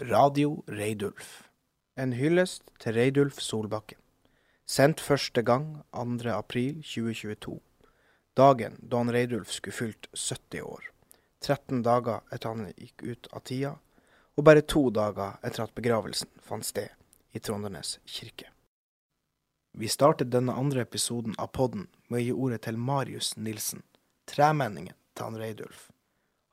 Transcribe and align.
Radio 0.00 0.62
Reidulf. 0.66 1.48
En 1.96 2.12
hyllest 2.12 2.62
til 2.78 2.94
Reidulf 2.94 3.40
Solbakken. 3.42 3.98
Sendt 4.62 5.00
første 5.02 5.42
gang 5.42 5.80
2. 5.90 6.30
april 6.30 6.76
2022. 6.86 7.56
Dagen 8.36 8.76
da 8.78 9.00
han 9.00 9.10
Reidulf 9.10 9.50
skulle 9.50 9.74
fylt 9.74 10.06
70 10.14 10.62
år. 10.62 10.84
13 11.42 11.82
dager 11.82 12.22
etter 12.30 12.54
han 12.54 12.68
gikk 12.76 13.02
ut 13.02 13.26
av 13.32 13.42
tida, 13.42 13.72
og 14.38 14.46
bare 14.46 14.62
to 14.62 14.84
dager 14.94 15.34
etter 15.42 15.64
at 15.64 15.74
begravelsen 15.74 16.30
fant 16.46 16.68
sted 16.68 16.94
i 17.34 17.42
Trondernes 17.42 17.96
kirke. 18.06 18.52
Vi 19.74 19.90
startet 19.90 20.30
denne 20.30 20.54
andre 20.54 20.86
episoden 20.86 21.34
av 21.42 21.50
podden 21.58 21.88
med 22.06 22.20
å 22.20 22.22
gi 22.22 22.38
ordet 22.46 22.60
til 22.68 22.78
Marius 22.78 23.32
Nilsen, 23.34 23.82
tremenningen 24.30 24.94
til 25.18 25.26
han 25.26 25.42
Reidulf. 25.42 25.88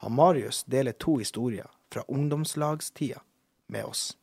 Han 0.02 0.17
Marius 0.17 0.64
deler 0.66 0.98
to 0.98 1.20
historier 1.22 1.70
fra 1.94 2.02
ungdomslagstida 2.09 3.22
med 3.68 3.90
oss. 3.90 4.18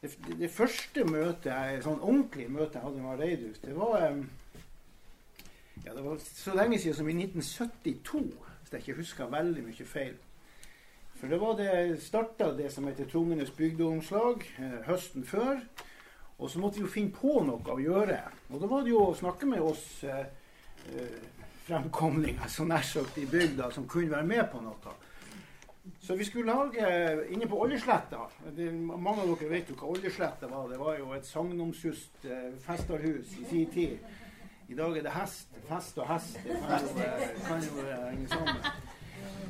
Det, 0.00 0.14
det, 0.38 0.50
første 0.50 1.04
møtet, 1.04 1.50
jeg, 1.52 1.82
sånn 1.84 2.00
ordentlig 2.00 2.48
møte 2.48 2.78
jeg 2.78 2.86
hadde 2.86 3.04
med 3.04 3.20
Reidulf, 3.20 3.60
det 3.60 3.76
var 3.76 4.06
ja, 5.84 5.94
det 5.94 6.04
var 6.04 6.18
så 6.24 6.54
lenge 6.56 6.78
siden 6.78 6.96
som 6.96 7.08
i 7.08 7.16
1972, 7.16 8.24
hvis 8.60 8.72
jeg 8.72 8.80
ikke 8.80 8.98
husker 9.00 9.32
veldig 9.32 9.64
mye 9.64 9.86
feil. 9.88 10.16
For 11.20 11.28
det 11.28 11.40
var 11.40 11.56
det 11.56 12.00
starta 12.00 12.50
det 12.56 12.70
som 12.72 12.86
heter 12.88 13.08
Trongenes 13.08 13.50
bygdeomslag 13.52 14.44
eh, 14.58 14.78
høsten 14.86 15.24
før. 15.24 15.60
Og 16.38 16.50
så 16.50 16.60
måtte 16.60 16.80
vi 16.80 16.86
jo 16.86 16.92
finne 16.92 17.12
på 17.12 17.42
noe 17.44 17.74
å 17.74 17.80
gjøre. 17.80 18.22
Og 18.48 18.62
da 18.62 18.68
var 18.70 18.84
det 18.86 18.94
jo 18.94 19.02
å 19.10 19.16
snakke 19.16 19.48
med 19.48 19.60
oss 19.60 19.84
eh, 20.08 20.22
eh, 20.96 21.18
fremkomlinger 21.66 22.48
så 22.48 22.64
nær 22.64 22.84
sagt 22.86 23.20
i 23.20 23.26
bygda 23.28 23.68
som 23.74 23.88
kunne 23.88 24.14
være 24.14 24.28
med 24.30 24.46
på 24.52 24.62
noe. 24.64 24.96
Så 26.00 26.16
vi 26.16 26.24
skulle 26.24 26.52
lage 26.52 26.86
inne 27.30 27.46
på 27.48 27.60
Oljesletta 27.60 28.26
Mange 28.96 29.22
av 29.22 29.34
dere 29.34 29.50
vet 29.50 29.70
jo 29.70 29.76
hva 29.80 29.90
Oljesletta 29.94 30.48
var. 30.50 30.68
Det 30.70 30.78
var 30.80 30.98
jo 30.98 31.12
et 31.16 31.26
sagnomsust 31.26 32.24
eh, 32.24 32.50
festarhus 32.64 33.34
i 33.40 33.44
sin 33.50 33.70
tid. 33.70 33.98
I 34.70 34.74
dag 34.78 34.96
er 34.96 35.02
det 35.02 35.12
hest. 35.14 35.48
Fest 35.68 35.98
og 35.98 36.06
hest. 36.08 36.38
Det 36.44 36.56
kan 36.66 36.86
jo, 36.86 36.94
eh, 37.02 37.28
kan 37.46 37.62
jo 37.66 37.84
eh, 37.84 38.04
henge 38.10 38.28
sammen. 38.28 38.72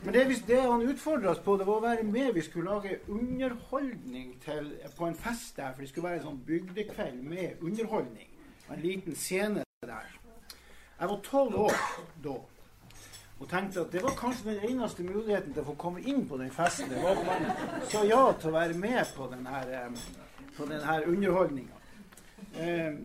Men 0.05 0.15
det, 0.15 0.43
det 0.49 0.61
han 0.63 0.83
utfordra 0.83 1.31
oss 1.31 1.43
på, 1.45 1.57
det 1.61 1.67
var 1.69 1.81
å 1.81 1.85
være 1.85 2.05
med. 2.09 2.33
Vi 2.35 2.45
skulle 2.47 2.71
lage 2.71 2.99
underholdning 3.09 4.33
til, 4.45 4.73
på 4.97 5.07
en 5.07 5.19
fest 5.19 5.57
der. 5.57 5.75
For 5.75 5.85
det 5.85 5.91
skulle 5.91 6.09
være 6.09 6.23
en 6.23 6.29
sånn 6.31 6.41
bygdekveld 6.47 7.21
med 7.23 7.61
underholdning. 7.61 8.31
En 8.71 8.81
liten 8.81 9.17
scene 9.19 9.65
der. 9.85 10.17
Jeg 11.01 11.09
var 11.09 11.21
tolv 11.25 11.61
år 11.67 11.77
da. 12.25 12.39
Og 13.41 13.49
tenkte 13.49 13.81
at 13.81 13.93
det 13.93 14.03
var 14.05 14.17
kanskje 14.19 14.51
den 14.51 14.65
eneste 14.69 15.03
muligheten 15.03 15.55
til 15.55 15.63
å 15.63 15.71
få 15.71 15.77
komme 15.81 16.03
inn 16.05 16.27
på 16.29 16.37
den 16.37 16.51
festen. 16.53 16.91
Det 16.93 17.01
var 17.01 17.17
at 17.17 17.27
man 17.27 17.87
sa 17.89 18.03
ja 18.05 18.21
til 18.37 18.51
å 18.51 18.57
være 18.59 18.77
med 18.77 19.15
på 19.17 19.29
den 19.33 19.47
her, 19.49 19.71
eh, 19.79 20.03
på 20.57 20.67
den 20.69 20.85
her 20.85 21.07
underholdninga. 21.09 21.79
Eh, 22.55 23.01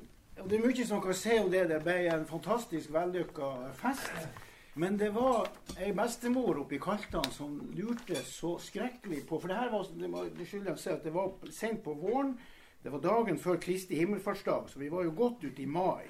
det 0.50 0.58
er 0.58 0.66
mye 0.68 0.86
som 0.86 1.02
kan 1.02 1.14
si 1.16 1.38
om 1.40 1.48
det. 1.52 1.70
Det 1.70 1.80
ble 1.84 1.96
en 2.12 2.28
fantastisk 2.28 2.92
vellykka 2.92 3.54
fest. 3.80 4.28
Men 4.76 4.98
det 5.00 5.14
var 5.16 5.48
ei 5.80 5.94
bestemor 5.96 6.58
oppe 6.60 6.76
i 6.76 6.82
Kaltan 6.84 7.32
som 7.32 7.56
lurte 7.72 8.20
så 8.28 8.58
skrekkelig 8.60 9.22
på 9.30 9.40
For 9.40 9.48
det 9.48 9.56
her 9.56 9.72
var, 9.72 9.88
det, 9.88 10.10
var, 10.12 10.28
det 10.36 10.74
å 10.74 10.76
si 10.76 10.90
at 10.92 11.04
det 11.04 11.14
var 11.16 11.32
sent 11.48 11.80
på 11.84 11.94
våren. 11.96 12.36
Det 12.84 12.92
var 12.92 13.00
dagen 13.00 13.40
før 13.40 13.56
Kristi 13.56 13.96
himmelfartsdag, 13.96 14.68
så 14.70 14.80
vi 14.80 14.92
var 14.92 15.08
jo 15.08 15.16
godt 15.16 15.48
ute 15.48 15.64
i 15.64 15.66
mai. 15.66 16.04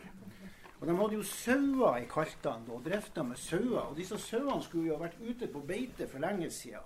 Og 0.86 0.92
de 0.92 0.98
hadde 1.00 1.16
jo 1.18 1.24
sauer 1.26 1.96
i 1.98 2.04
Kaltan 2.06 2.68
og 2.70 2.84
drifta 2.86 3.24
med 3.26 3.40
sauer. 3.42 3.88
Og 3.90 3.96
disse 3.98 4.20
sauene 4.22 4.62
skulle 4.62 4.92
jo 4.92 5.00
ha 5.00 5.08
vært 5.08 5.16
ute 5.18 5.48
på 5.50 5.64
beite 5.66 6.06
for 6.12 6.22
lenge 6.22 6.52
siden. 6.54 6.84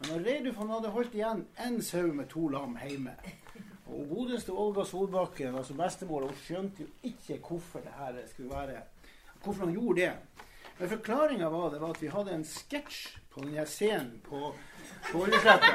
Men 0.00 0.24
Reidulf 0.26 0.58
hadde 0.58 0.90
holdt 0.90 1.14
igjen 1.14 1.44
én 1.62 1.76
sau 1.78 2.10
med 2.10 2.26
to 2.32 2.48
lam 2.50 2.74
hjemme. 2.80 3.14
Og 3.86 4.08
godeste 4.10 4.50
Olga 4.50 4.82
Solbakken, 4.84 5.54
altså 5.54 5.76
bestemor, 5.78 6.26
hun 6.26 6.40
skjønte 6.40 6.82
jo 6.82 6.88
ikke 7.06 7.38
hvorfor 7.38 7.86
det 7.86 7.94
her 7.94 8.18
skulle 8.32 8.50
være 8.50 8.82
Hvorfor 9.44 9.64
han 9.64 9.74
gjorde 9.78 10.00
det. 10.00 10.12
Men 10.78 10.88
forklaringa 10.88 11.48
var, 11.50 11.78
var 11.78 11.90
at 11.90 12.02
vi 12.02 12.08
hadde 12.08 12.34
en 12.34 12.44
sketsj 12.44 13.16
på 13.32 13.40
denne 13.40 13.64
scenen 13.66 14.20
på, 14.24 14.52
på 15.10 15.22
Oljesletta 15.22 15.72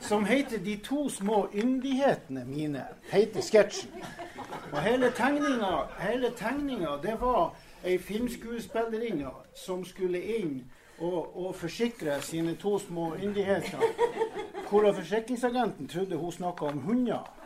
som 0.00 0.24
heter 0.24 0.58
'De 0.58 0.76
to 0.76 1.08
små 1.08 1.48
yndighetene 1.54 2.44
mine'. 2.44 2.84
heter 3.10 3.40
sketsjen. 3.40 3.90
Og 4.72 4.82
hele 4.82 5.10
tegninga, 5.10 5.86
hele 5.98 6.30
tegninga 6.30 6.96
det 7.02 7.20
var 7.20 7.56
ei 7.84 7.98
filmskuespillerinne 7.98 9.30
som 9.54 9.84
skulle 9.84 10.22
inn 10.22 10.64
og, 10.98 11.46
og 11.46 11.54
forsikre 11.54 12.20
sine 12.22 12.54
to 12.56 12.78
små 12.78 13.14
yndigheter. 13.16 13.78
Hvorav 14.70 14.94
forsikringsagenten 14.94 15.88
trodde 15.88 16.16
hun 16.16 16.32
snakka 16.32 16.64
om 16.64 16.78
hunder. 16.78 17.43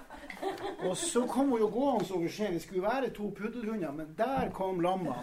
Og 0.78 0.96
så 0.96 1.26
kom 1.26 1.48
hun 1.50 1.60
jo 1.60 1.68
gående 1.74 2.06
over 2.14 2.28
skjeen. 2.30 2.54
Det 2.54 2.62
skulle 2.62 2.82
være 2.82 3.10
to 3.14 3.30
puddelhunder, 3.34 3.92
men 3.92 4.12
der 4.18 4.50
kom 4.54 4.80
lammene. 4.80 5.16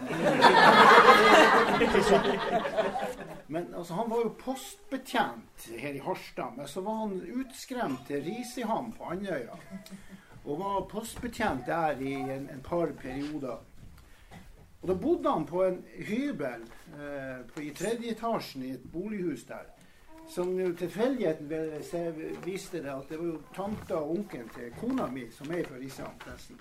Men 3.48 3.74
altså, 3.74 3.94
han 3.94 4.10
var 4.10 4.24
jo 4.24 4.34
postbetjent 4.40 5.68
her 5.78 5.96
i 5.96 6.02
Harstad. 6.04 6.56
Men 6.56 6.68
så 6.68 6.80
var 6.84 6.98
han 7.06 7.22
utskremt 7.40 8.04
til 8.06 8.22
Risiham 8.26 8.92
på 8.92 9.04
Andøya. 9.04 9.56
Og 10.44 10.58
var 10.60 10.84
postbetjent 10.90 11.66
der 11.66 12.00
i 12.00 12.12
en, 12.12 12.50
en 12.52 12.62
par 12.64 12.92
perioder. 13.00 13.56
Og 14.82 14.88
da 14.88 14.94
bodde 14.94 15.30
han 15.30 15.46
på 15.46 15.64
en 15.64 15.80
hybel 15.94 16.66
eh, 16.94 17.40
på, 17.54 17.60
i 17.64 17.72
tredje 17.74 18.12
etasjen 18.12 18.62
i 18.62 18.74
et 18.76 18.84
bolighus 18.92 19.46
der. 19.48 19.64
Som 20.28 20.58
jo 20.60 20.72
tilfeldigheten 20.74 21.48
viste 22.44 22.80
det 22.82 22.90
at 22.92 23.08
det 23.08 23.18
var 23.20 23.28
jo 23.30 23.38
tanta 23.54 24.00
og 24.00 24.16
onkelen 24.18 24.48
til 24.54 24.72
kona 24.80 25.06
mi 25.12 25.28
som 25.32 25.52
er 25.54 25.62
fra 25.68 25.78
forresten. 25.78 26.58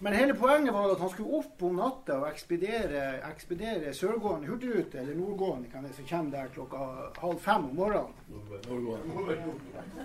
Men 0.00 0.16
hele 0.16 0.34
poenget 0.34 0.72
var 0.74 0.94
at 0.94 1.00
han 1.02 1.10
skulle 1.12 1.38
opp 1.38 1.62
om 1.68 1.76
natta 1.76 2.14
og 2.22 2.28
ekspedere, 2.30 3.20
ekspedere 3.28 3.92
sørgående 3.94 4.48
hurtigrute, 4.48 4.98
eller 5.02 5.18
nordgående, 5.18 5.68
kan 5.68 5.84
jeg 5.84 5.94
som 5.98 6.06
kommer 6.08 6.30
der 6.38 6.52
klokka 6.54 6.86
halv 7.20 7.42
fem 7.44 7.66
om 7.68 7.74
morgenen. 7.76 8.14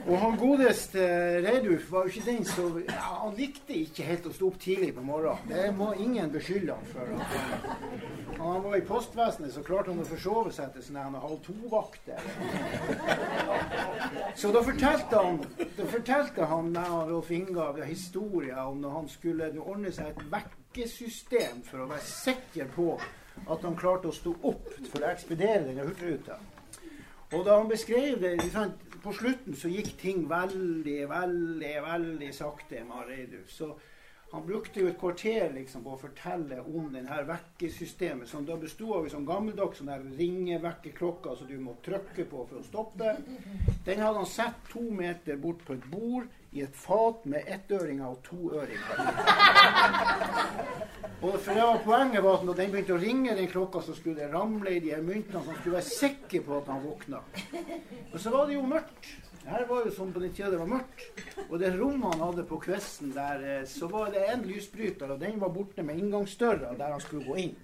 Og 0.06 0.17
han 0.19 0.38
godeste 0.38 1.06
Reidulf 1.45 1.88
var 1.91 2.06
jo 2.06 2.12
ikke 2.12 2.31
den 2.31 2.45
som 2.45 2.79
ja, 2.81 3.00
Han 3.22 3.35
likte 3.38 3.77
ikke 3.77 4.03
helt 4.09 4.27
å 4.27 4.33
stå 4.35 4.50
opp 4.51 4.59
tidlig 4.59 4.91
på 4.97 5.06
morgenen. 5.06 5.47
Det 5.50 5.72
må 5.77 5.94
ingen 5.94 6.33
beskylde 6.33 6.75
han 6.75 6.91
for. 6.91 7.06
Han 8.35 8.63
var 8.67 8.75
i 8.75 8.83
postvesenet, 8.85 9.53
så 9.56 9.63
klarte 9.63 9.94
han 9.94 10.03
å 10.03 10.09
forsove 10.09 10.51
seg 10.53 10.75
til 10.75 10.83
sånne 10.89 11.23
halv 11.23 11.39
to-vakt. 11.47 12.12
Så 14.35 14.51
da 14.51 14.62
fortalte 14.63 15.18
han 15.18 15.38
da 15.78 15.85
fortalte 15.88 16.47
han 16.50 16.72
meg 16.75 16.91
og 16.91 17.12
Rolf 17.12 17.29
Inga 17.31 17.69
historien 17.88 18.57
om 18.59 18.81
når 18.84 18.97
han 18.97 19.07
skulle 19.09 19.51
ordne 19.63 19.91
seg 19.96 20.12
et 20.12 20.25
vekkesystem 20.31 21.63
for 21.68 21.84
å 21.84 21.88
være 21.91 22.07
sikker 22.07 22.68
på 22.75 22.90
at 23.51 23.63
han 23.63 23.78
klarte 23.79 24.12
å 24.12 24.16
stå 24.16 24.35
opp 24.47 24.69
for 24.90 25.03
å 25.03 25.09
ekspedere 25.12 25.66
denne 25.68 25.88
hurtigruta. 25.88 26.38
Og 27.34 27.45
da 27.45 27.57
han 27.59 27.72
beskrev 27.72 28.19
det 28.22 28.38
sant, 28.51 28.81
På 29.06 29.12
slutten 29.13 29.54
så 29.54 29.69
gikk 29.69 29.92
ting 30.01 30.24
veldig, 30.25 31.10
veldig, 31.10 31.74
veldig 31.86 32.30
sakte 32.33 32.80
med 32.88 33.04
Reidulf. 33.06 33.51
Så 33.54 33.68
han 34.36 34.46
brukte 34.46 34.82
jo 34.82 34.90
et 34.92 34.98
kvarter 35.00 35.54
liksom 35.56 35.84
på 35.86 35.94
å 35.96 36.00
fortelle 36.02 36.58
om 36.68 36.90
det 36.92 37.06
her 37.08 37.24
vekkersystemet, 37.30 38.28
som 38.28 38.44
da 38.44 38.58
besto 38.60 38.90
av 38.92 39.06
en 39.06 39.14
sånn 39.14 39.28
gammeldags 39.30 39.80
sånn 39.80 40.10
ringevekkerklokke 40.18 41.36
som 41.40 41.48
du 41.48 41.56
må 41.64 41.78
trykke 41.86 42.26
på 42.28 42.42
for 42.50 42.60
å 42.60 42.66
stoppe. 42.66 43.14
Den 43.88 44.04
hadde 44.04 44.20
han 44.20 44.28
satt 44.28 44.60
to 44.74 44.84
meter 44.92 45.40
bort 45.40 45.64
på 45.64 45.78
et 45.78 45.88
bord 45.88 46.28
i 46.52 46.66
et 46.66 46.76
fat 46.76 47.24
med 47.32 47.48
ettøringer 47.56 48.12
og 48.12 48.20
toøringer. 48.28 48.96
Og 51.24 51.40
for 51.40 51.56
det 51.56 51.64
var 51.64 51.80
Poenget 51.86 52.24
var 52.24 52.42
at 52.42 52.46
når 52.50 52.60
den 52.60 52.74
begynte 52.74 52.96
å 52.98 53.00
ringe, 53.00 53.36
den 53.40 53.48
klokka, 53.52 53.82
så 53.86 53.96
skulle 53.96 54.20
det 54.20 54.34
ramle 54.34 54.76
i 54.76 54.82
de 54.84 54.92
her 54.98 55.04
myntene, 55.04 55.40
så 55.40 55.54
han 55.54 55.62
skulle 55.62 55.80
være 55.80 55.94
sikker 55.96 56.44
på 56.44 56.60
at 56.60 56.74
han 56.74 56.84
våkna. 56.84 57.24
Og 58.12 58.20
så 58.20 58.36
var 58.36 58.50
det 58.50 58.60
jo 58.60 58.68
mørkt. 58.68 59.16
Her 59.45 59.65
var 59.69 59.86
jo 59.86 59.92
som 59.94 60.13
på 60.13 60.19
den 60.19 60.33
tida 60.33 60.50
det 60.50 60.57
var 60.57 60.69
mørkt. 60.69 61.21
Og 61.50 61.59
det 61.62 61.75
rommet 61.77 62.15
han 62.15 62.24
hadde 62.25 62.47
på 62.50 62.57
kvesten 62.63 63.12
der, 63.13 63.44
eh, 63.45 63.68
så 63.69 63.88
var 63.92 64.09
det 64.12 64.25
en 64.31 64.42
lysbryter, 64.47 65.12
og 65.13 65.19
den 65.21 65.39
var 65.39 65.53
borte 65.53 65.86
med 65.86 66.00
inngangsdøra 66.01 66.74
der 66.74 66.95
han 66.95 67.03
skulle 67.03 67.27
gå 67.27 67.38
inn. 67.44 67.56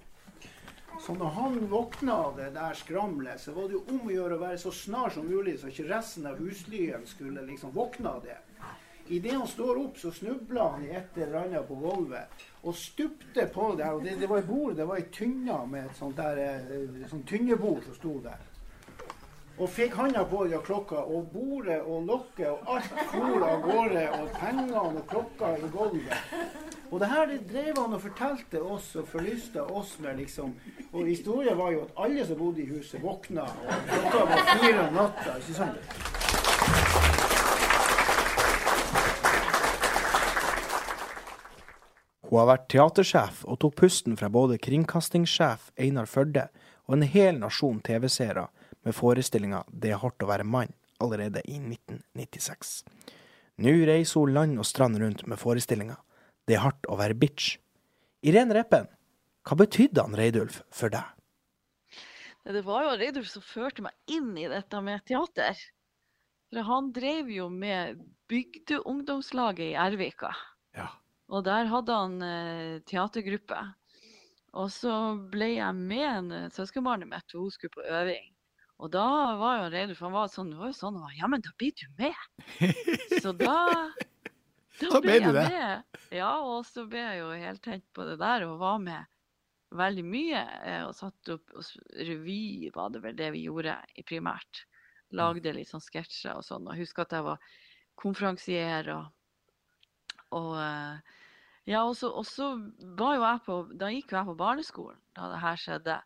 Så 1.01 1.15
når 1.17 1.33
han 1.33 1.57
våkna 1.71 2.13
av 2.13 2.37
det 2.37 2.51
der 2.53 2.77
skramlet, 2.77 3.41
så 3.41 3.55
var 3.55 3.67
det 3.67 3.79
jo 3.79 3.83
om 3.89 4.03
å 4.05 4.13
gjøre 4.13 4.37
å 4.37 4.43
være 4.43 4.59
så 4.61 4.71
snar 4.75 5.09
som 5.09 5.25
mulig, 5.25 5.57
så 5.57 5.71
ikke 5.71 5.87
resten 5.89 6.27
av 6.29 6.37
huslyen 6.37 7.07
skulle 7.09 7.41
liksom 7.47 7.73
våkne 7.73 8.11
av 8.11 8.21
det. 8.27 8.37
Idet 9.09 9.33
han 9.33 9.47
står 9.49 9.79
opp, 9.81 9.97
så 9.97 10.11
snubla 10.13 10.67
han 10.75 10.85
i 10.85 10.93
et 10.95 11.17
eller 11.17 11.39
annet 11.41 11.67
på 11.67 11.75
gulvet 11.81 12.45
og 12.61 12.77
stupte 12.77 13.47
på 13.49 13.73
det. 13.79 13.89
Og 13.89 14.05
det, 14.05 14.19
det 14.21 14.29
var 14.29 14.43
et 14.43 14.47
bord, 14.47 14.77
det 14.77 14.85
var 14.87 15.01
ei 15.01 15.09
tynne 15.11 15.57
med 15.67 15.89
et 15.89 15.97
sånt 15.97 16.21
der, 16.21 16.37
eh, 16.45 17.09
sånt 17.09 17.25
tynnebord 17.27 17.81
som 17.87 17.97
sto 17.97 18.13
der. 18.21 18.50
Og 19.61 19.69
fikk 19.69 19.93
handa 19.93 20.23
på 20.25 20.47
ja, 20.49 20.57
klokka, 20.65 21.03
og 21.05 21.27
bordet 21.29 21.83
og 21.85 22.07
lokket 22.09 22.47
og 22.49 22.69
alt 22.75 22.93
for 23.11 23.43
av 23.45 23.59
gårde. 23.61 24.05
Og 24.17 24.29
pengene 24.33 24.79
og 24.81 25.01
klokka 25.11 25.51
i 25.53 25.67
gulvet. 25.69 26.31
Og 26.89 26.99
det 26.99 27.09
her 27.11 27.27
det 27.29 27.37
drev 27.51 27.77
han 27.77 27.93
og 27.93 28.01
fortalte 28.01 28.61
oss 28.65 28.87
og 28.97 29.05
forlyste 29.11 29.61
oss 29.61 29.91
med, 30.01 30.17
liksom. 30.17 30.55
Og 30.91 31.05
historien 31.05 31.59
var 31.59 31.75
jo 31.75 31.83
at 31.85 31.93
alle 32.07 32.25
som 32.25 32.39
bodde 32.39 32.63
i 32.63 32.65
huset, 32.71 32.97
våkna, 33.03 33.45
og 33.45 33.91
klokka 33.91 34.23
var 34.31 34.49
fire 34.49 34.87
om 34.87 34.97
natta. 34.97 35.35
ikke 35.37 35.53
sant? 35.59 35.77
Hun 42.31 42.39
har 42.39 42.49
vært 42.49 42.67
teatersjef 42.71 43.45
og 43.45 43.61
tok 43.61 43.77
pusten 43.77 44.17
fra 44.17 44.31
både 44.31 44.57
kringkastingssjef 44.57 45.69
Einar 45.77 46.09
Førde 46.09 46.47
og 46.87 46.97
en 46.97 47.05
hel 47.05 47.37
nasjon 47.37 47.77
TV-seere 47.85 48.47
med 48.85 48.95
forestillinga 48.97 49.63
Det 49.67 49.91
er 49.91 50.01
hardt 50.01 50.23
å 50.23 50.29
være 50.29 50.47
mann 50.47 50.73
allerede 51.01 51.41
i 51.49 51.57
1996. 51.57 52.83
Nå 53.61 53.73
reiser 53.89 54.21
hun 54.21 54.33
land 54.35 54.61
og 54.61 54.67
strand 54.69 54.99
rundt 55.01 55.25
med 55.27 55.39
forestillinga 55.41 55.97
Det 56.47 56.57
er 56.57 56.65
hardt 56.65 56.87
å 56.89 56.97
være 56.99 57.17
bitch. 57.17 57.57
Irene 58.25 58.55
Reppen, 58.57 58.87
hva 59.47 59.57
betydde 59.57 60.05
han 60.05 60.17
Reidulf 60.17 60.61
for 60.73 60.93
deg? 60.93 61.05
Det 62.41 62.63
var 62.65 62.87
jo 62.87 62.97
Reidulf 62.97 63.29
som 63.29 63.45
førte 63.45 63.85
meg 63.85 63.93
inn 64.09 64.33
i 64.37 64.49
dette 64.49 64.81
med 64.81 65.03
teater. 65.05 65.57
For 66.51 66.65
han 66.67 66.89
drev 66.93 67.29
jo 67.31 67.47
med 67.53 68.01
Bygdeungdomslaget 68.31 69.71
i 69.71 69.77
Ervika. 69.79 70.33
Ja. 70.75 70.89
Og 71.31 71.45
der 71.45 71.69
hadde 71.71 71.95
han 71.95 72.17
eh, 72.25 72.81
teatergruppe. 72.89 73.59
Og 74.59 74.67
så 74.73 74.93
ble 75.31 75.53
jeg 75.53 75.77
med 75.77 76.33
eh, 76.35 76.49
søskenbarnet 76.51 77.09
mitt, 77.11 77.37
hun 77.37 77.51
skulle 77.53 77.77
på 77.77 77.85
øving. 77.87 78.30
Og 78.81 78.89
da 78.93 79.05
var 79.37 79.59
jo 79.59 79.67
Reidulf 79.75 79.99
han 80.01 80.13
var 80.15 80.29
sånn, 80.33 80.55
var 80.57 80.71
jo 80.71 80.77
sånn, 80.77 80.95
var, 81.03 81.11
ja, 81.13 81.27
men 81.29 81.43
da 81.45 81.51
blir 81.61 81.73
du 81.77 81.85
med. 82.01 82.17
Så 83.21 83.31
da, 83.37 83.55
Da 84.81 85.01
ble 85.03 85.19
du 85.21 85.27
jeg 85.27 85.35
det. 85.37 85.45
med. 85.53 85.99
Ja, 86.17 86.31
og 86.41 86.65
så 86.65 86.87
ble 86.89 87.03
jeg 87.03 87.19
jo 87.21 87.29
helt 87.43 87.61
tent 87.65 87.85
på 87.93 88.07
det 88.09 88.17
der, 88.21 88.47
og 88.49 88.57
var 88.63 88.79
med 88.81 89.05
veldig 89.77 90.03
mye. 90.03 90.41
eh, 90.65 90.81
Og 90.87 90.95
satt 90.97 91.29
opp 91.35 91.53
og 91.55 91.69
revy, 92.09 92.71
var 92.75 92.89
det 92.91 93.03
vel 93.05 93.15
det 93.19 93.29
vi 93.37 93.45
gjorde 93.45 93.77
i 93.95 94.03
primært. 94.03 94.65
Lagde 95.13 95.53
litt 95.53 95.69
sånn 95.69 95.83
sketsjer 95.83 96.33
og 96.39 96.43
sånn. 96.47 96.65
Og 96.71 96.79
husker 96.79 97.05
at 97.05 97.13
jeg 97.19 97.27
var 97.27 97.39
konferansier 98.01 98.89
og, 98.95 99.11
og 100.33 100.53
eh, 100.57 101.19
ja, 101.69 101.83
og 101.85 101.93
så 102.25 102.49
var 102.97 103.15
jo 103.19 103.23
jeg 103.27 103.41
på, 103.45 103.57
da 103.77 103.91
gikk 103.93 104.11
jo 104.11 104.17
jeg 104.17 104.29
på 104.31 104.37
barneskolen 104.39 104.99
da 105.15 105.29
det 105.35 105.41
her 105.43 105.59
skjedde. 105.61 105.99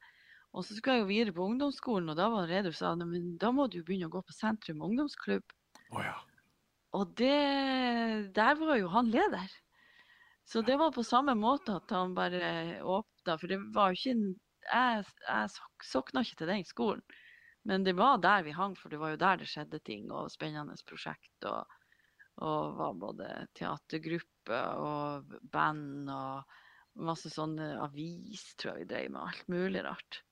Og 0.55 0.63
så 0.63 0.77
skulle 0.77 1.01
jeg 1.01 1.03
jo 1.03 1.09
videre 1.09 1.35
på 1.35 1.45
ungdomsskolen, 1.49 2.13
og 2.13 2.15
da 2.15 2.29
var 2.31 2.47
Reidulf 2.47 2.77
sa 2.79 2.93
men 2.95 3.35
da 3.41 3.51
må 3.51 3.67
du 3.67 3.81
begynne 3.83 4.07
å 4.07 4.13
gå 4.13 4.21
på 4.23 4.35
Sentrum 4.35 4.85
ungdomsklubb. 4.87 5.43
Oh, 5.91 5.99
ja. 5.99 6.15
Og 6.95 7.11
det, 7.19 8.31
der 8.37 8.55
var 8.61 8.79
jo 8.79 8.91
han 8.93 9.11
leder. 9.11 9.51
Så 10.47 10.61
det 10.63 10.77
var 10.79 10.93
på 10.95 11.03
samme 11.03 11.35
måte 11.35 11.75
at 11.75 11.91
han 11.91 12.13
bare 12.15 12.79
åpna, 12.85 13.35
for 13.41 13.51
det 13.51 13.59
var 13.75 13.91
jo 13.91 13.99
ikke 13.99 14.41
Jeg, 14.65 15.03
jeg 15.27 15.49
sokna 15.85 16.23
ikke 16.25 16.37
til 16.39 16.49
den 16.49 16.63
skolen, 16.65 17.01
men 17.69 17.83
det 17.85 17.93
var 17.99 18.17
der 18.17 18.41
vi 18.47 18.53
hang, 18.55 18.73
for 18.79 18.89
det 18.89 18.97
var 18.97 19.11
jo 19.13 19.19
der 19.21 19.37
det 19.37 19.49
skjedde 19.51 19.79
ting, 19.85 20.07
og 20.09 20.31
spennende 20.33 20.73
prosjekt. 20.89 21.45
Og, 21.45 21.75
og 22.41 22.73
var 22.79 22.95
både 22.97 23.27
teatergruppe 23.59 24.61
og 24.81 25.35
band 25.53 26.09
og 26.09 26.57
masse 26.97 27.29
sånne 27.29 27.75
avis, 27.83 28.55
tror 28.57 28.73
jeg 28.73 28.85
vi 28.85 28.89
drev 28.93 29.13
med. 29.13 29.21
Alt 29.21 29.53
mulig 29.53 29.85
rart. 29.85 30.23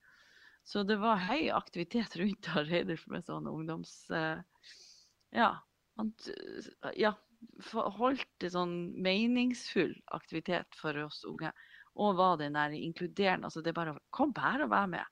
Så 0.63 0.83
det 0.88 0.98
var 1.01 1.21
høy 1.27 1.50
aktivitet 1.51 2.15
rundt 2.19 2.50
Reidulf 2.56 3.06
med 3.12 3.25
sånn 3.27 3.48
ungdoms... 3.51 3.94
eh, 4.12 4.42
Ja. 5.33 5.51
Han 5.98 6.10
ja, 6.98 7.12
holdt 7.98 8.30
det 8.42 8.50
sånn 8.54 8.94
meningsfull 9.04 9.94
aktivitet 10.15 10.74
for 10.80 10.98
oss 11.04 11.21
unge. 11.30 11.51
Og 11.94 12.15
var 12.18 12.39
den 12.39 12.56
der 12.57 12.74
inkluderende. 12.74 13.45
Altså 13.45 13.62
det 13.62 13.74
er 13.74 13.77
bare 13.77 13.94
å 13.94 14.00
Kom 14.10 14.31
bare 14.33 14.65
og 14.65 14.71
vær 14.74 14.88
med. 14.89 15.06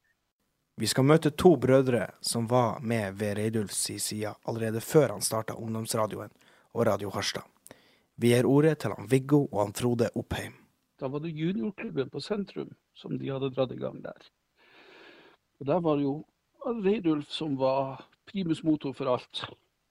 Vi 0.81 0.87
skal 0.89 1.05
møte 1.05 1.29
to 1.37 1.53
brødre 1.61 2.07
som 2.25 2.47
var 2.49 2.79
med 2.81 3.19
ved 3.19 3.35
Reidulfs 3.37 3.83
side 4.01 4.33
allerede 4.49 4.81
før 4.81 5.13
han 5.13 5.21
starta 5.21 5.53
ungdomsradioen 5.53 6.31
og 6.73 6.85
Radio 6.87 7.11
Harstad. 7.13 7.45
Vi 8.15 8.31
gir 8.31 8.47
ordet 8.49 8.79
til 8.81 8.95
han 8.95 9.09
Viggo 9.11 9.43
og 9.51 9.59
han 9.65 9.75
Frode 9.77 10.09
Oppheim. 10.17 10.55
Da 10.97 11.09
var 11.09 11.21
det 11.21 11.35
juniorklubben 11.37 12.09
på 12.09 12.21
sentrum 12.21 12.73
som 12.97 13.17
de 13.17 13.29
hadde 13.29 13.51
dratt 13.53 13.73
i 13.75 13.79
gang 13.81 14.01
der. 14.01 14.17
Og 15.61 15.67
der 15.69 15.81
var 15.85 15.99
det 15.99 16.07
jo 16.07 16.15
Reidulf 16.61 17.29
som 17.33 17.55
var 17.57 18.03
primus 18.29 18.63
motor 18.63 18.93
for 18.97 19.13
alt. 19.13 19.43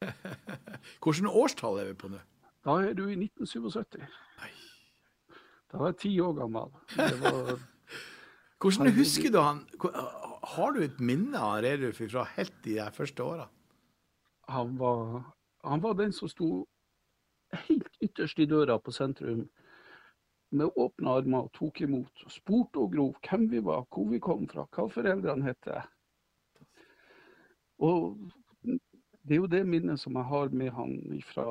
Hvilket 1.02 1.30
årstall 1.30 1.80
er 1.82 1.90
vi 1.90 1.98
på 1.98 2.10
nå? 2.10 2.20
Da 2.66 2.76
er 2.84 2.94
du 2.94 3.06
i 3.08 3.16
1977. 3.16 4.02
Da 5.70 5.78
var 5.78 5.92
jeg 5.92 6.00
ti 6.02 6.12
år 6.20 6.34
gammel. 6.38 6.72
Var, 6.96 7.54
Hvordan 8.60 8.92
husker 8.92 9.30
du 9.32 9.38
han 9.40 9.62
Har 10.50 10.74
du 10.74 10.82
et 10.84 11.00
minne 11.00 11.38
av 11.38 11.62
Reidulf 11.64 12.02
fra 12.10 12.26
helt 12.36 12.54
de 12.64 12.76
der 12.80 12.90
første 12.94 13.22
åra? 13.22 13.48
han, 14.50 14.78
var, 14.78 15.22
han 15.62 15.82
var 15.82 15.94
den 15.94 16.12
som 16.12 16.28
sto 16.28 16.50
helt 17.66 17.90
ytterst 18.02 18.38
i 18.38 18.48
døra 18.50 18.78
på 18.78 18.92
sentrum 18.94 19.46
med 20.50 20.76
åpne 20.76 21.14
armer 21.20 21.46
og 21.46 21.52
tok 21.56 21.80
imot. 21.86 22.24
og 22.24 22.34
Spurte 22.34 22.82
og 22.82 22.92
grov 22.94 23.16
hvem 23.26 23.48
vi 23.50 23.62
var, 23.64 23.86
hvor 23.88 24.08
vi 24.10 24.20
kom 24.22 24.46
fra, 24.50 24.66
hva 24.66 24.86
foreldrene 24.90 25.46
het. 25.46 25.70
Og 27.80 28.16
det 29.22 29.36
er 29.36 29.42
jo 29.42 29.50
det 29.50 29.66
minnet 29.66 30.00
som 30.00 30.16
jeg 30.18 30.28
har 30.30 30.54
med 30.54 30.72
han 30.74 30.96
fra 31.28 31.46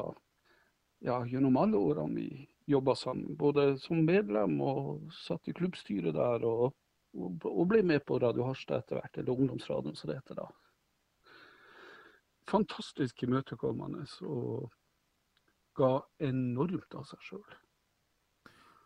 ja, 1.00 1.22
gjennom 1.26 1.58
alle 1.58 1.80
årene 1.80 2.16
vi 2.16 2.48
jobba 2.70 2.96
sammen. 2.96 3.38
Både 3.38 3.78
som 3.82 4.04
medlem 4.06 4.60
og 4.62 5.14
satt 5.16 5.48
i 5.48 5.56
klubbstyret 5.56 6.14
der, 6.18 6.46
og, 6.46 6.74
og, 7.16 7.46
og 7.48 7.70
ble 7.72 7.84
med 7.84 8.04
på 8.06 8.20
Radio 8.22 8.46
Harstad 8.50 8.84
etter 8.84 9.00
hvert, 9.00 9.18
eller 9.18 9.38
Ungdomsradioen 9.38 9.98
som 9.98 10.12
det 10.12 10.20
heter 10.20 10.44
da. 10.44 10.50
Fantastisk 12.50 13.24
imøtekommende 13.24 14.06
og 14.26 14.70
ga 15.78 16.00
enormt 16.26 16.96
av 16.98 17.06
seg 17.08 17.26
sjøl. 17.26 17.58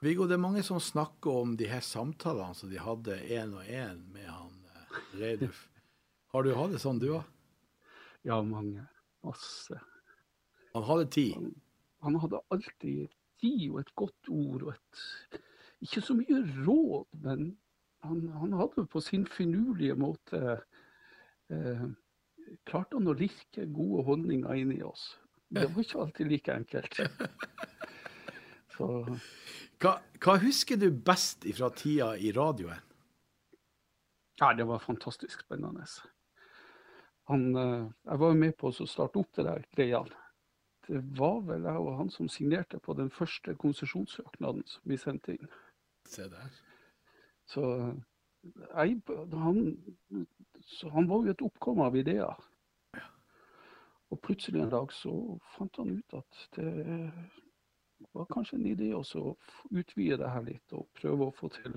Viggo, 0.04 0.26
det 0.28 0.36
er 0.36 0.42
mange 0.44 0.60
som 0.68 0.82
snakker 0.84 1.32
om 1.46 1.54
de 1.56 1.68
her 1.72 1.84
samtalene 1.86 2.58
som 2.58 2.68
de 2.68 2.80
hadde 2.82 3.16
én 3.32 3.54
og 3.56 3.64
én 3.64 4.02
med 4.12 4.26
han 4.28 4.58
eh, 4.74 4.98
Reidulf. 5.22 5.62
Har 6.34 6.44
du 6.44 6.50
hatt 6.58 6.74
det 6.74 6.82
sånn, 6.84 7.00
du 7.00 7.14
òg? 7.14 7.30
Ja, 8.28 8.42
mange. 8.44 8.84
Masse. 9.24 9.80
Han 10.74 10.84
hadde 10.90 11.08
tid. 11.14 11.48
Han 12.04 12.18
hadde 12.20 12.42
alltid 12.52 13.14
tid 13.40 13.64
og 13.70 13.80
et 13.80 13.94
godt 13.96 14.32
ord 14.34 14.66
og 14.68 14.74
et 14.74 15.40
Ikke 15.88 16.04
så 16.04 16.18
mye 16.20 16.42
råd, 16.66 17.08
men 17.24 17.54
han, 18.04 18.26
han 18.42 18.60
hadde 18.60 18.84
på 18.92 19.00
sin 19.04 19.24
finurlige 19.30 19.96
måte 19.96 20.44
eh, 21.48 21.88
Klarte 22.68 23.00
han 23.00 23.08
å 23.08 23.16
lirke 23.16 23.70
gode 23.72 24.04
holdninger 24.10 24.60
inn 24.60 24.76
i 24.76 24.84
oss. 24.84 25.14
Det 25.48 25.70
var 25.70 25.86
ikke 25.86 26.04
alltid 26.04 26.34
like 26.34 26.60
enkelt. 26.60 27.00
Så 28.74 28.88
Hva, 29.84 29.98
hva 30.24 30.38
husker 30.42 30.80
du 30.80 30.90
best 30.92 31.46
fra 31.58 31.70
tida 31.76 32.14
i 32.18 32.32
radioen? 32.34 32.82
Ja, 34.42 34.54
det 34.58 34.66
var 34.66 34.82
fantastisk 34.82 35.44
spennende. 35.46 35.86
Han, 37.30 37.56
eh, 37.56 37.86
jeg 38.06 38.20
var 38.20 38.32
jo 38.34 38.40
med 38.40 38.56
på 38.58 38.72
å 38.72 38.88
starte 38.88 39.22
opp 39.22 39.36
det 39.38 39.46
der 39.48 39.66
greia. 39.76 40.02
Det 40.88 41.00
var 41.20 41.44
vel 41.48 41.68
jeg 41.70 41.84
og 41.84 41.98
han 42.00 42.10
som 42.12 42.30
signerte 42.32 42.80
på 42.84 42.96
den 42.98 43.12
første 43.14 43.56
konsesjonssøknaden 43.56 44.66
som 44.68 44.90
vi 44.90 44.98
sendte 45.00 45.38
inn. 45.38 45.52
Se 46.10 46.26
der. 46.32 46.50
Så, 47.48 47.64
jeg, 48.44 48.98
han, 49.46 49.62
så 50.68 50.92
han 50.96 51.08
var 51.08 51.24
jo 51.24 51.36
et 51.36 51.46
oppkom 51.46 51.86
av 51.86 51.96
ideer. 51.96 52.36
Og 54.12 54.20
plutselig 54.22 54.62
en 54.62 54.74
dag 54.74 54.92
så 54.94 55.14
fant 55.56 55.80
han 55.80 55.96
ut 55.98 56.18
at 56.20 56.44
det 56.58 56.68
var 58.12 58.26
kanskje 58.32 58.58
en 58.60 58.68
idé 58.68 58.92
også 58.96 59.22
å 59.32 59.36
utvide 59.72 60.18
det 60.22 60.30
her 60.30 60.46
litt 60.48 60.74
og 60.76 60.88
prøve 61.00 61.28
å 61.30 61.36
få 61.36 61.50
til 61.56 61.76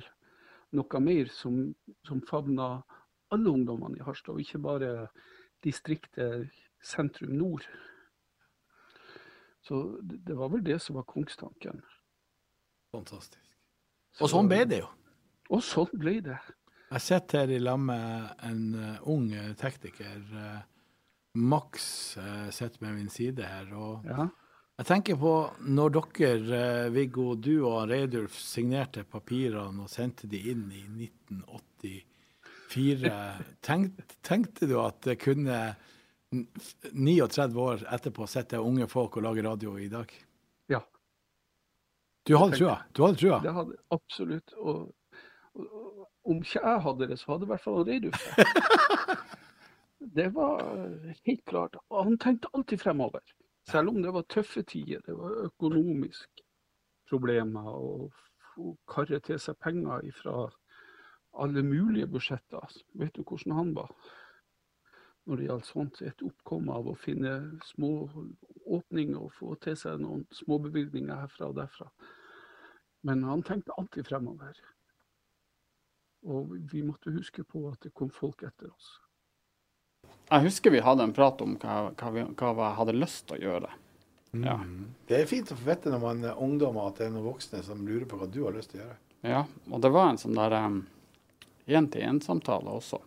noe 0.77 1.01
mer 1.01 1.31
som, 1.33 1.75
som 2.07 2.21
favner 2.27 2.83
alle 3.35 3.51
ungdommene 3.51 3.99
i 3.99 4.05
Harstad, 4.07 4.35
og 4.35 4.43
ikke 4.43 4.61
bare 4.63 4.91
distriktet 5.65 6.51
sentrum 6.83 7.33
nord. 7.39 7.65
Så 9.67 9.99
det, 10.03 10.37
var 10.39 10.53
vel 10.53 10.63
det 10.67 10.79
som 10.83 10.99
var 10.99 11.07
kongstanken. 11.11 11.81
Fantastisk. 12.95 13.43
Og 14.23 14.31
sånn 14.31 14.49
ble 14.51 14.63
det 14.71 14.79
jo. 14.85 14.91
Og 15.51 15.63
sånn 15.65 15.91
ble 15.99 16.21
det. 16.25 16.39
Jeg 16.87 17.03
sitter 17.03 17.43
her 17.43 17.53
i 17.57 17.59
lag 17.59 17.81
med 17.83 18.45
en 18.47 18.63
eh, 18.79 19.09
ung 19.11 19.27
eh, 19.35 19.55
tekniker. 19.59 20.23
eh, 20.23 20.61
Max 21.37 21.83
sitter 22.55 22.79
ved 22.81 22.95
min 22.95 23.11
side 23.13 23.43
her. 23.45 23.73
og 23.75 24.07
Ja. 24.07 24.29
Jeg 24.77 24.91
tenker 24.91 25.17
på 25.17 25.31
når 25.73 25.95
dere, 25.95 26.57
eh, 26.57 26.89
Viggo, 26.93 27.31
du 27.35 27.65
og 27.65 27.89
Reidulf 27.89 28.35
signerte 28.37 29.05
papirene 29.09 29.83
og 29.87 29.89
sendte 29.89 30.29
de 30.29 30.37
inn 30.53 30.69
i 30.69 30.83
1984. 30.85 33.09
Tenkte, 33.65 34.05
tenkte 34.21 34.69
du 34.69 34.77
at 34.83 35.01
det 35.07 35.17
kunne 35.23 35.77
39 36.93 37.57
år 37.63 37.87
etterpå 37.97 38.27
sitte 38.29 38.61
unge 38.61 38.85
folk 38.93 39.17
og 39.17 39.25
lage 39.25 39.41
radio 39.47 39.79
i 39.81 39.89
dag? 39.89 40.13
Ja. 40.69 40.85
Du 42.29 42.37
hadde 42.37 42.61
trua? 42.61 42.77
Du 42.93 43.01
hadde 43.07 43.17
trua? 43.23 43.41
Det 43.47 43.55
hadde 43.57 43.77
absolutt. 43.97 44.53
Og, 44.61 44.93
og, 45.57 46.05
om 46.27 46.43
ikke 46.45 46.61
jeg 46.61 46.85
hadde 46.85 47.09
det, 47.09 47.17
så 47.23 47.33
hadde 47.33 47.45
i 47.49 47.51
hvert 47.55 47.65
fall 47.65 47.81
Reidulf 47.81 48.21
det. 48.37 48.45
Det 50.17 50.29
var 50.37 50.61
helt 51.25 51.45
klart. 51.49 51.77
Og 51.89 52.05
han 52.05 52.17
tenkte 52.21 52.53
alltid 52.53 52.79
fremover. 52.81 53.21
Selv 53.67 53.89
om 53.89 54.03
det 54.03 54.13
var 54.15 54.23
tøffe 54.31 54.63
tider. 54.63 55.01
Det 55.07 55.17
var 55.19 55.41
økonomiske 55.49 56.45
problemer 57.11 57.67
og 57.73 58.13
å 58.57 58.75
karre 58.89 59.19
til 59.21 59.41
seg 59.43 59.59
penger 59.63 60.07
fra 60.17 60.47
alle 61.37 61.63
mulige 61.67 62.09
budsjetter. 62.09 62.77
Vet 62.97 63.17
du 63.17 63.23
hvordan 63.23 63.57
han 63.59 63.75
var? 63.77 63.91
Når 65.27 65.37
det 65.37 65.49
gjaldt 65.49 65.69
sånt. 65.69 66.01
Et 66.07 66.23
oppkom 66.23 66.71
av 66.73 66.87
å 66.89 66.95
finne 66.95 67.35
små 67.67 67.91
åpninger 68.79 69.19
og 69.19 69.35
få 69.35 69.57
til 69.63 69.77
seg 69.79 70.01
noen 70.01 70.25
småbevilgninger 70.39 71.25
herfra 71.25 71.51
og 71.51 71.59
derfra. 71.59 71.91
Men 73.07 73.27
han 73.27 73.43
tenkte 73.47 73.75
alltid 73.79 74.07
fremover. 74.07 74.55
Og 76.27 76.55
vi 76.73 76.83
måtte 76.87 77.15
huske 77.15 77.45
på 77.45 77.67
at 77.71 77.83
det 77.83 77.95
kom 77.95 78.11
folk 78.11 78.47
etter 78.47 78.71
oss. 78.71 78.95
Jeg 80.27 80.43
husker 80.49 80.75
vi 80.75 80.83
hadde 80.83 81.05
en 81.07 81.15
prat 81.15 81.43
om 81.45 81.55
hva, 81.63 81.77
hva, 81.95 82.13
vi, 82.15 82.25
hva 82.35 82.53
jeg 82.59 82.79
hadde 82.81 82.97
lyst 82.99 83.27
til 83.29 83.39
å 83.39 83.43
gjøre. 83.45 83.73
Ja. 84.43 84.57
Det 85.07 85.21
er 85.21 85.29
fint 85.31 85.53
å 85.53 85.57
få 85.57 85.69
vite 85.69 85.93
når 85.93 86.03
man 86.03 86.25
er 86.27 86.41
ungdom 86.43 86.77
at 86.83 86.99
det 86.99 87.07
er 87.07 87.13
noen 87.15 87.29
voksne 87.31 87.63
som 87.65 87.85
lurer 87.87 88.09
på 88.11 88.19
hva 88.21 88.27
du 88.29 88.43
har 88.45 88.57
lyst 88.57 88.75
til 88.75 88.83
å 88.83 88.85
gjøre. 88.85 88.97
ja. 89.31 89.45
Og 89.71 89.83
det 89.85 89.93
var 89.95 90.11
en 90.11 90.19
sånn 90.21 90.37
der 90.37 90.57
én-til-én-samtale 91.67 92.75
også. 92.75 93.01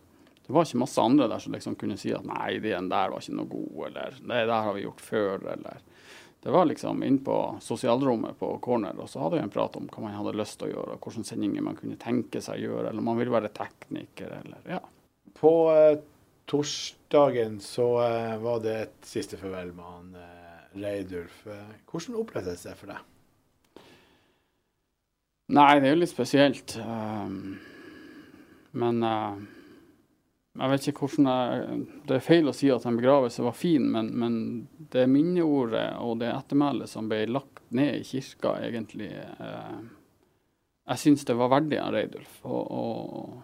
Det 0.48 0.53
var 0.53 0.65
ikke 0.65 0.82
masse 0.82 1.01
andre 1.01 1.27
der 1.29 1.44
som 1.44 1.53
liksom 1.53 1.75
kunne 1.77 1.96
si 2.01 2.10
at 2.15 2.25
nei, 2.25 2.56
den 2.63 2.88
der 2.89 3.12
var 3.13 3.22
ikke 3.22 3.36
noe 3.38 3.51
god, 3.51 3.75
eller 3.91 4.15
det 4.18 4.39
der 4.50 4.63
har 4.65 4.74
vi 4.74 4.88
gjort 4.88 5.03
før, 5.06 5.46
eller 5.53 5.86
Det 6.39 6.51
var 6.56 6.65
liksom 6.65 7.03
inn 7.03 7.18
på 7.20 7.58
sosialrommet 7.62 8.39
på 8.39 8.53
corner, 8.63 8.96
og 8.98 9.10
så 9.12 9.20
hadde 9.20 9.36
vi 9.36 9.41
en 9.44 9.51
prat 9.51 9.75
om 9.75 9.89
hva 9.91 10.06
man 10.06 10.15
hadde 10.15 10.38
lyst 10.39 10.56
til 10.60 10.70
å 10.70 10.72
gjøre, 10.72 10.96
og 10.96 11.03
hvilke 11.03 11.27
sendinger 11.27 11.65
man 11.65 11.75
kunne 11.75 12.00
tenke 12.00 12.41
seg 12.41 12.62
å 12.62 12.63
gjøre, 12.63 12.86
eller 12.88 13.03
om 13.03 13.10
man 13.12 13.20
ville 13.20 13.34
være 13.36 13.51
tekniker, 13.53 14.38
eller 14.39 14.72
ja. 14.72 14.79
På 15.36 15.51
eh, 15.75 16.00
torsdagen 16.50 17.60
så 17.60 17.88
eh, 18.03 18.38
var 18.41 18.63
det 18.63 18.75
et 18.82 19.06
siste 19.06 19.38
farvel 19.38 19.72
med 19.75 19.86
han 19.86 20.18
eh, 20.18 20.82
Reidulf. 20.82 21.44
Eh, 21.48 21.77
hvordan 21.89 22.18
opplevdes 22.24 22.65
det 22.65 22.75
for 22.79 22.94
deg? 22.94 23.06
Nei, 25.50 25.70
det 25.82 25.89
er 25.89 25.96
jo 25.96 26.01
litt 26.03 26.12
spesielt. 26.12 26.75
ehm, 26.77 27.56
men 28.77 29.00
jeg 30.60 30.70
vet 30.70 30.88
ikke 30.91 31.08
hvordan 31.08 31.29
jeg 31.29 31.79
Det 32.06 32.18
er 32.20 32.22
feil 32.22 32.51
å 32.51 32.53
si 32.53 32.70
at 32.70 32.86
en 32.86 33.00
begravelse 33.00 33.41
var 33.41 33.56
fin, 33.58 33.88
men, 33.89 34.12
men 34.13 34.36
det 34.94 35.08
minneordet 35.10 35.88
og 36.06 36.20
det 36.22 36.29
ettermælet 36.36 36.91
som 36.91 37.10
ble 37.10 37.24
lagt 37.32 37.63
ned 37.74 37.98
i 37.98 38.06
kirka, 38.06 38.60
egentlig 38.62 39.10
Jeg 39.10 41.01
syns 41.01 41.25
det 41.25 41.38
var 41.38 41.50
verdig 41.53 41.82
av 41.82 41.96
Reidulf. 41.98 42.38
Og, 42.46 42.62
og, 42.70 43.41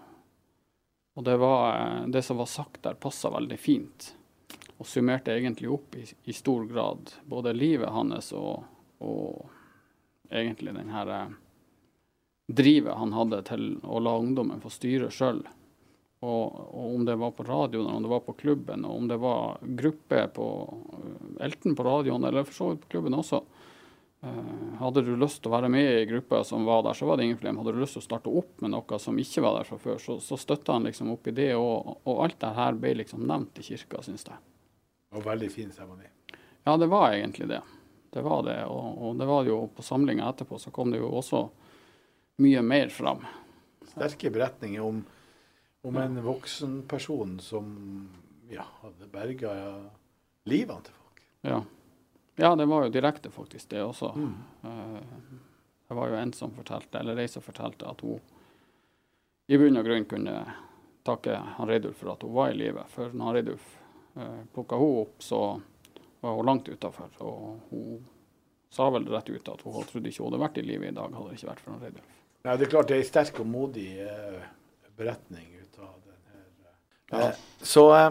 og 1.15 1.24
det, 1.24 1.38
var, 1.39 1.79
eh, 1.79 2.07
det 2.07 2.22
som 2.22 2.38
var 2.38 2.50
sagt 2.51 2.84
der, 2.84 3.00
passa 3.00 3.31
veldig 3.31 3.57
fint. 3.60 4.12
Og 4.77 4.88
summerte 4.88 5.31
egentlig 5.31 5.72
opp 5.72 5.95
i, 5.95 6.03
i 6.27 6.36
stor 6.36 6.65
grad 6.67 7.13
både 7.24 7.55
livet 7.55 7.93
hans 7.95 8.34
og, 8.36 8.65
og 9.00 9.45
egentlig 10.29 10.75
den 10.75 10.91
her 10.91 11.12
eh, 11.15 11.36
drivet 12.48 13.00
han 13.00 13.15
hadde 13.15 13.41
til 13.48 13.69
å 13.84 14.01
la 14.03 14.17
ungdommen 14.19 14.62
få 14.62 14.74
styre 14.74 15.10
sjøl. 15.13 15.45
Og, 16.25 16.60
og 16.75 16.95
om 16.95 17.05
det 17.05 17.15
var 17.22 17.31
på 17.38 17.45
radioen, 17.48 17.88
om 17.91 18.03
det 18.03 18.12
var 18.12 18.24
på 18.25 18.36
klubben, 18.39 18.86
og 18.86 18.98
om 18.98 19.07
det 19.07 19.17
var 19.22 19.60
gruppe 19.62 20.27
på 20.34 20.48
Elten 21.43 21.75
på 21.75 21.84
radioen, 21.86 22.24
eller 22.24 22.48
for 22.48 22.57
så 22.57 22.69
vidt 22.72 22.86
på 22.86 22.95
klubben 22.95 23.17
også. 23.17 23.41
Eh, 24.25 24.77
hadde 24.79 25.01
du 25.01 25.13
lyst 25.17 25.44
til 25.44 25.51
å 25.51 25.55
være 25.55 25.70
med 25.70 25.86
i 25.86 26.05
gruppa 26.10 26.41
som 26.44 26.65
var 26.65 26.82
der, 26.86 26.98
så 26.98 27.05
var 27.05 27.17
det 27.17 27.27
ingen 27.27 27.38
problem. 27.38 27.60
Hadde 27.62 27.75
du 27.75 27.82
lyst 27.84 27.98
til 27.98 28.01
å 28.01 28.08
starte 28.08 28.34
opp 28.41 28.63
med 28.63 28.74
noe 28.74 29.00
som 29.01 29.20
ikke 29.22 29.44
var 29.46 29.60
der 29.60 29.70
fra 29.70 29.77
før, 29.82 30.00
så, 30.01 30.17
så 30.24 30.38
støtta 30.39 30.74
han 30.74 30.88
liksom 30.89 31.12
opp 31.13 31.29
i 31.29 31.36
det. 31.36 31.51
Og, 31.60 31.96
og 32.03 32.24
alt 32.25 32.39
det 32.41 32.53
her 32.58 32.79
ble 32.82 32.96
liksom 33.03 33.27
nevnt 33.29 33.62
i 33.62 33.67
kirka, 33.70 34.01
syns 34.05 34.25
jeg. 34.25 34.41
Og 35.15 35.25
veldig 35.25 35.51
fin 35.53 35.70
seremoni. 35.72 36.10
Ja, 36.65 36.74
det 36.82 36.89
var 36.89 37.13
egentlig 37.13 37.51
det. 37.53 37.62
Det 38.15 38.24
var 38.25 38.41
det. 38.48 38.58
Og, 38.72 38.89
og 39.05 39.22
det 39.22 39.29
var 39.29 39.46
jo 39.46 39.60
på 39.75 39.86
samlinga 39.86 40.32
etterpå 40.32 40.60
så 40.60 40.74
kom 40.74 40.94
det 40.94 41.03
jo 41.03 41.12
også 41.20 41.46
mye 42.41 42.65
mer 42.65 42.89
fram. 42.91 43.22
Sterke 43.86 44.32
beretninger 44.34 44.82
om, 44.84 45.03
om 45.86 45.98
en 46.01 46.17
voksen 46.25 46.82
person 46.89 47.38
som 47.44 47.70
ja, 48.50 48.65
hadde 48.82 49.12
berga 49.13 49.53
livene 50.50 50.82
til 50.88 50.98
folk. 50.98 51.22
Ja. 51.46 51.62
Ja, 52.35 52.55
det 52.55 52.65
var 52.65 52.83
jo 52.85 52.89
direkte 52.93 53.29
faktisk 53.31 53.69
det 53.69 53.83
også. 53.83 54.11
Eh, 54.63 54.97
det 55.87 55.93
var 55.99 56.09
jo 56.09 56.15
en 56.15 56.33
som 56.33 56.51
fortalte, 56.55 56.99
eller 56.99 57.19
ei 57.21 57.27
som 57.29 57.43
fortalte 57.45 57.85
at 57.87 58.01
hun 58.01 58.19
i 59.47 59.57
bunn 59.61 59.77
og 59.77 59.85
grunn 59.85 60.07
kunne 60.09 60.33
takke 61.05 61.35
han 61.37 61.69
Reidulf 61.69 61.99
for 62.01 62.15
at 62.15 62.23
hun 62.25 62.33
var 62.33 62.49
i 62.49 62.57
live. 62.57 62.81
For 62.89 63.13
når 63.13 63.25
han 63.27 63.35
Reidulf 63.37 63.67
uh, 64.17 64.39
plukka 64.55 64.79
hun 64.81 65.03
opp, 65.03 65.21
så 65.21 65.41
var 66.25 66.33
hun 66.39 66.49
langt 66.49 66.69
utafor. 66.73 67.11
Og 67.21 67.59
hun 67.69 67.99
sa 68.73 68.89
vel 68.89 69.05
rett 69.13 69.29
ut 69.29 69.51
at 69.53 69.61
hun 69.61 69.85
trodde 69.85 70.09
ikke 70.09 70.23
hun 70.23 70.31
hadde 70.31 70.41
vært 70.41 70.57
i 70.57 70.65
live 70.65 70.89
i 70.89 70.95
dag, 70.97 71.13
hadde 71.13 71.29
det 71.29 71.37
ikke 71.37 71.51
vært 71.51 71.61
for 71.61 71.75
han 71.75 71.83
Reidulf. 71.85 72.09
Nei, 72.45 72.57
det 72.57 72.65
er 72.65 72.71
klart 72.73 72.89
det 72.89 72.97
er 72.97 73.03
en 73.05 73.09
sterk 73.11 73.39
og 73.45 73.47
modig 73.53 73.87
uh, 74.01 74.41
beretning 74.97 75.47
ut 75.61 75.79
av 75.85 75.93
den 76.01 76.21
her. 76.33 76.45
eh. 77.13 77.27
Eh, 77.29 77.43
så 77.61 77.85
eh, 77.93 78.09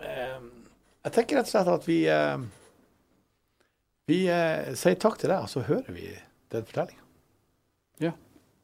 eh, 0.00 0.40
jeg 1.04 1.12
tenker 1.12 1.36
rett 1.42 1.50
og 1.50 1.52
slett 1.52 1.70
at 1.76 1.86
vi 1.88 1.98
eh, 2.08 2.38
vi 4.06 4.22
eh, 4.30 4.72
sier 4.78 4.98
takk 5.02 5.18
til 5.20 5.32
deg, 5.32 5.42
og 5.42 5.50
så 5.50 5.64
hører 5.66 5.92
vi 5.94 6.10
den 6.52 6.68
fortellinga. 6.68 7.06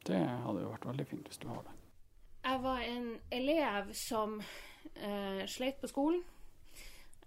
Det 0.03 0.19
hadde 0.19 0.63
jo 0.63 0.71
vært 0.73 0.85
veldig 0.89 1.05
fint 1.07 1.27
hvis 1.29 1.39
du 1.39 1.47
har 1.47 1.63
det. 1.63 1.73
Jeg 2.43 2.59
var 2.65 2.79
en 2.83 3.09
elev 3.31 3.91
som 3.95 4.39
eh, 4.41 5.43
sleit 5.47 5.79
på 5.79 5.89
skolen. 5.91 6.23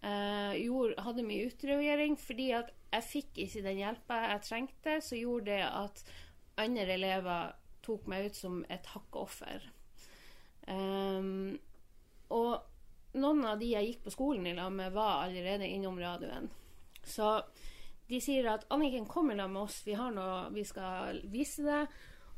Eh, 0.05 0.57
gjorde, 0.61 1.01
hadde 1.07 1.25
mye 1.25 1.47
utlevering 1.49 2.19
fordi 2.21 2.51
at 2.59 2.69
jeg 2.93 3.07
fikk 3.11 3.41
ikke 3.47 3.65
den 3.65 3.81
hjelpa 3.81 4.19
jeg 4.27 4.45
trengte, 4.45 4.99
så 5.05 5.17
gjorde 5.19 5.55
det 5.55 5.63
at 5.65 6.05
andre 6.61 6.99
elever 6.99 7.57
tok 7.85 8.07
meg 8.11 8.29
ut 8.29 8.37
som 8.37 8.61
et 8.73 8.87
hakkeoffer. 8.93 9.65
Um, 10.67 11.55
og 12.35 13.17
noen 13.21 13.45
av 13.47 13.61
de 13.61 13.69
jeg 13.71 13.91
gikk 13.91 14.07
på 14.07 14.15
skolen 14.15 14.49
i 14.49 14.55
lag 14.57 14.73
med, 14.75 14.95
var 14.97 15.27
allerede 15.27 15.69
innom 15.69 16.01
radioen. 16.01 16.49
Så 17.07 17.29
de 18.09 18.21
sier 18.23 18.47
at 18.51 18.67
Anniken, 18.71 19.07
kom 19.11 19.31
i 19.31 19.37
lag 19.39 19.51
med 19.51 19.67
oss, 19.67 19.81
vi 19.87 19.97
har 19.99 20.13
noe 20.15 20.47
vi 20.55 20.63
skal 20.67 21.23
vise 21.33 21.65
deg, 21.67 21.97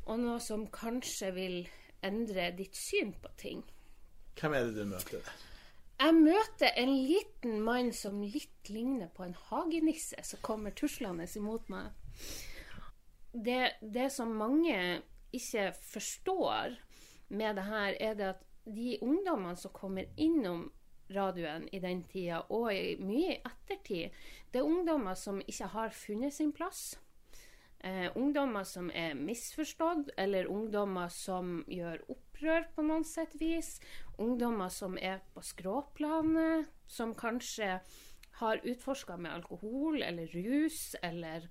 og 0.08 0.22
noe 0.22 0.38
som 0.40 0.64
kanskje 0.72 1.32
vil 1.36 1.58
endre 2.04 2.50
ditt 2.56 2.76
syn 2.78 3.12
på 3.20 3.32
ting. 3.40 3.62
Hvem 4.38 4.54
er 4.54 4.68
det 4.68 4.78
du 4.78 4.88
møter 4.88 5.18
der? 5.18 5.44
Jeg 5.98 6.14
møter 6.14 6.76
en 6.78 6.92
liten 6.94 7.60
mann 7.66 7.88
som 7.92 8.20
litt 8.22 8.70
ligner 8.70 9.10
på 9.10 9.24
en 9.26 9.34
hagenisse, 9.48 10.20
som 10.22 10.40
kommer 10.46 10.70
tuslende 10.78 11.26
imot 11.36 11.66
meg. 11.72 11.90
Det, 13.34 13.74
det 13.82 14.06
som 14.14 14.30
mange 14.38 14.78
ikke 15.34 15.72
forstår 15.90 16.78
med 17.34 17.58
det 17.58 17.64
her, 17.66 17.96
er 17.98 18.14
det 18.14 18.28
at 18.30 18.44
de 18.68 18.94
ungdommene 19.02 19.58
som 19.58 19.74
kommer 19.74 20.06
innom 20.16 20.68
radioen 21.14 21.68
i 21.72 21.80
den 21.82 22.02
tida, 22.10 22.42
og 22.48 22.72
i 22.74 22.96
mye 23.00 23.36
i 23.36 23.40
ettertid, 23.40 24.16
det 24.52 24.60
er 24.60 24.68
ungdommer 24.68 25.18
som 25.18 25.40
ikke 25.46 25.70
har 25.74 25.94
funnet 25.94 26.34
sin 26.34 26.52
plass. 26.52 26.98
Eh, 27.80 28.10
ungdommer 28.18 28.64
som 28.66 28.90
er 28.90 29.14
misforstått, 29.14 30.10
eller 30.18 30.50
ungdommer 30.50 31.08
som 31.14 31.60
gjør 31.70 32.02
opprør 32.10 32.66
på 32.74 32.82
noen 32.82 33.06
sett 33.06 33.36
vis. 33.38 33.76
Ungdommer 34.18 34.72
som 34.74 34.98
er 34.98 35.20
på 35.34 35.44
skråplanet, 35.46 36.66
som 36.90 37.14
kanskje 37.14 37.78
har 38.40 38.62
utforska 38.64 39.16
med 39.16 39.32
alkohol 39.32 40.02
eller 40.02 40.26
rus, 40.34 40.96
eller 41.02 41.46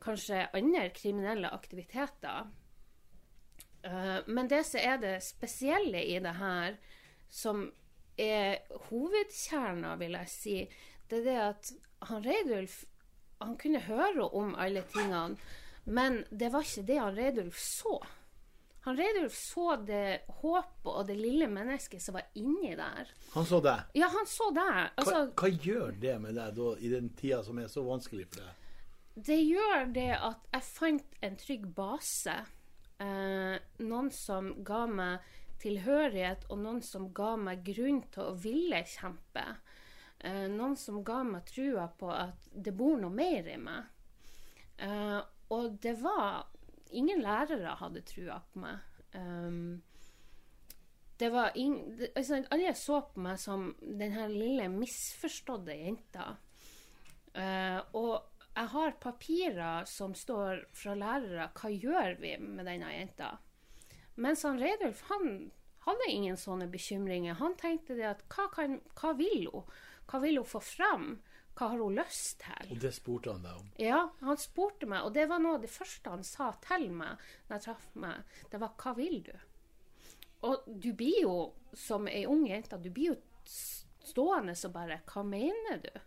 kanskje 0.00 0.46
andre 0.56 0.88
kriminelle 0.96 1.50
aktiviteter. 1.52 2.48
Eh, 3.84 4.18
men 4.26 4.48
det 4.48 4.62
som 4.64 4.80
er 4.80 5.00
det 5.02 5.16
spesielle 5.24 6.02
i 6.04 6.18
det 6.24 6.36
her, 6.40 6.80
som 7.28 7.66
er 8.18 8.58
hovedkjerna, 8.88 9.94
vil 10.00 10.16
jeg 10.18 10.32
si, 10.32 10.56
det 11.10 11.22
er 11.22 11.24
det 11.26 11.38
at 11.44 11.72
han 12.10 12.24
Reidulf 12.24 12.84
han 13.42 13.56
kunne 13.60 13.82
høre 13.84 14.24
om 14.32 14.54
alle 14.56 14.82
tingene, 14.92 15.36
men 15.84 16.22
det 16.30 16.48
var 16.54 16.64
ikke 16.64 16.86
det 16.88 16.96
han 16.98 17.16
Reidulf 17.18 17.58
så. 17.60 17.98
Han 18.86 18.96
Reidulf 18.96 19.34
så 19.34 19.76
det 19.82 20.20
håpet 20.40 20.88
og 20.92 21.06
det 21.08 21.16
lille 21.18 21.48
mennesket 21.50 22.02
som 22.02 22.16
var 22.16 22.28
inni 22.38 22.72
der. 22.78 23.10
Han 23.34 23.46
så 23.46 23.58
deg. 23.60 23.90
Ja, 23.98 24.08
han 24.14 24.28
så. 24.30 24.48
Hva, 24.54 24.68
Altså, 24.96 25.24
hva 25.34 25.50
gjør 25.50 25.96
det 26.00 26.14
med 26.22 26.38
deg 26.38 26.54
da, 26.56 26.68
i 26.78 26.92
den 26.92 27.10
tida 27.18 27.42
som 27.44 27.58
er 27.58 27.68
så 27.72 27.84
vanskelig 27.86 28.28
for 28.30 28.44
deg? 28.44 28.62
det 29.16 29.38
gjør 29.40 29.86
det 29.96 30.10
at 30.12 30.42
jeg 30.52 30.64
fant 30.68 31.14
en 31.24 31.36
trygg 31.40 31.62
base. 31.76 32.34
Eh, 33.00 33.54
noen 33.80 34.10
som 34.12 34.50
ga 34.64 34.82
meg 34.88 35.24
tilhørighet, 35.66 36.46
og 36.50 36.62
noen 36.62 36.82
som 36.86 37.10
ga 37.14 37.34
meg 37.40 37.66
grunn 37.66 38.04
til 38.14 38.30
å 38.30 38.36
ville 38.40 38.80
kjempe. 38.86 39.44
Eh, 40.18 40.46
noen 40.52 40.76
som 40.80 41.02
ga 41.04 41.20
meg 41.26 41.46
trua 41.50 41.88
på 41.98 42.10
at 42.14 42.48
det 42.52 42.74
bor 42.76 42.96
noe 43.00 43.12
mer 43.12 43.50
i 43.50 43.58
meg. 43.60 43.90
Eh, 44.78 45.18
og 45.54 45.80
det 45.82 45.96
var 46.02 46.46
Ingen 46.96 47.18
lærere 47.18 47.72
hadde 47.80 48.00
trua 48.06 48.36
på 48.52 48.60
meg. 48.62 48.82
Um, 49.10 49.82
det 51.18 51.32
var 51.34 51.50
det, 51.56 52.12
altså, 52.14 52.38
alle 52.54 52.74
så 52.78 53.00
på 53.10 53.24
meg 53.24 53.40
som 53.42 53.72
den 53.80 54.14
her 54.14 54.30
lille 54.30 54.68
misforståtte 54.70 55.74
jenta. 55.74 56.28
Eh, 57.34 57.80
og 57.98 58.46
jeg 58.56 58.70
har 58.72 58.94
papirer 59.02 59.88
som 59.90 60.14
står 60.16 60.62
fra 60.76 60.94
lærere 60.96 61.50
hva 61.58 61.72
gjør 61.74 62.14
vi 62.20 62.36
med 62.38 62.68
denne 62.68 62.92
jenta. 62.94 63.34
Mens 64.16 64.46
han 64.48 64.60
Reidulf 64.60 65.02
han 65.10 65.50
hadde 65.86 66.10
ingen 66.10 66.36
sånne 66.36 66.66
bekymringer. 66.70 67.38
Han 67.40 67.56
tenkte 67.60 67.96
det 67.98 68.08
at 68.10 68.22
hva, 68.32 68.48
kan, 68.52 68.80
hva 68.98 69.14
vil 69.18 69.48
hun? 69.52 69.66
Hva 70.10 70.20
vil 70.22 70.40
hun 70.40 70.48
få 70.48 70.60
fram? 70.62 71.08
Hva 71.56 71.70
har 71.72 71.80
hun 71.80 71.96
lyst 71.96 72.42
til? 72.44 72.72
Og 72.74 72.80
det 72.82 72.92
spurte 72.92 73.32
han 73.32 73.46
deg 73.46 73.60
om. 73.60 73.68
Ja, 73.80 74.00
han 74.20 74.40
spurte 74.40 74.88
meg, 74.90 75.06
og 75.06 75.14
det 75.16 75.24
var 75.30 75.40
noe 75.40 75.56
av 75.56 75.62
det 75.64 75.72
første 75.72 76.12
han 76.12 76.26
sa 76.26 76.50
til 76.66 76.90
meg 76.92 77.22
når 77.46 77.54
jeg 77.56 77.64
traff 77.64 77.86
meg. 77.94 78.40
Det 78.52 78.60
var 78.60 78.74
'hva 78.76 78.96
vil 78.96 79.22
du?' 79.22 79.38
Og 80.42 80.66
du 80.66 80.92
blir 80.92 81.22
jo, 81.22 81.54
som 81.72 82.06
ei 82.08 82.26
ung 82.26 82.46
jente, 82.46 82.76
du 82.76 82.90
blir 82.90 83.14
jo 83.14 83.16
stående 84.04 84.52
og 84.52 84.72
bare 84.72 85.00
'hva 85.06 85.24
mener 85.24 85.80
du?' 85.80 86.00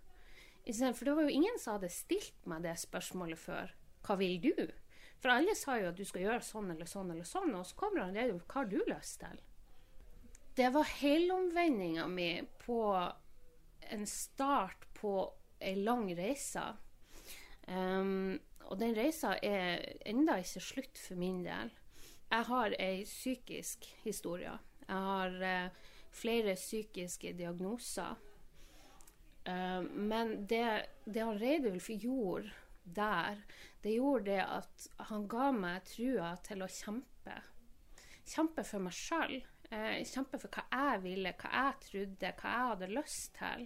For 0.93 1.05
det 1.05 1.15
var 1.15 1.23
jo 1.23 1.33
ingen 1.33 1.59
som 1.59 1.73
hadde 1.73 1.89
stilt 1.89 2.45
meg 2.45 2.61
det 2.61 2.77
spørsmålet 2.77 3.37
før. 3.37 3.73
'Hva 4.03 4.17
vil 4.17 4.39
du?' 4.41 4.71
For 5.19 5.29
alle 5.29 5.55
sa 5.55 5.79
jo 5.79 5.89
at 5.89 5.97
du 5.97 6.05
skal 6.05 6.21
gjøre 6.21 6.41
sånn 6.41 6.71
eller 6.71 6.85
sånn 6.85 7.11
eller 7.11 7.23
sånn, 7.23 7.55
og 7.55 7.65
så 7.65 7.75
kommer 7.75 8.01
han 8.01 8.09
og 8.09 8.15
redd 8.15 8.41
'hva 8.45 8.53
har 8.53 8.65
du 8.65 8.83
lyst 8.85 9.19
til?' 9.19 9.41
Det 10.59 10.69
var 10.69 10.83
helomvendinga 10.83 12.07
mi 12.07 12.43
på 12.65 13.11
en 13.79 14.07
start 14.07 14.93
på 14.93 15.33
ei 15.59 15.75
lang 15.75 16.09
reise. 16.17 16.63
Um, 17.67 18.33
og 18.67 18.81
den 18.81 18.91
reisa 18.97 19.37
er 19.39 19.85
enda 20.03 20.35
ikke 20.41 20.59
slutt 20.65 20.99
for 20.99 21.15
min 21.15 21.37
del. 21.45 21.71
Jeg 22.27 22.47
har 22.49 22.75
ei 22.75 23.05
psykisk 23.07 23.87
historie. 24.03 24.57
Jeg 24.83 25.05
har 25.05 25.37
uh, 25.39 25.93
flere 26.11 26.57
psykiske 26.59 27.31
diagnoser. 27.39 28.19
Eh, 29.47 29.81
men 29.81 30.33
det, 30.47 30.65
det 31.05 31.23
han 31.23 31.39
Reidulf 31.39 31.87
gjorde 31.89 32.51
der, 32.83 33.39
det 33.83 33.95
gjorde 33.95 34.25
det 34.33 34.43
at 34.43 34.89
han 35.07 35.23
ga 35.31 35.53
meg 35.55 35.87
trua 35.87 36.33
til 36.43 36.67
å 36.67 36.69
kjempe. 36.81 37.39
Kjempe 38.27 38.67
for 38.67 38.83
meg 38.83 38.99
sjøl. 38.99 39.39
Eh, 39.69 40.01
kjempe 40.09 40.39
for 40.41 40.49
hva 40.49 40.65
jeg 40.73 41.01
ville, 41.03 41.33
hva 41.37 41.49
jeg 41.53 41.79
trodde, 41.85 42.33
hva 42.41 42.53
jeg 42.53 42.69
hadde 42.71 42.91
lyst 42.95 43.35
til. 43.37 43.65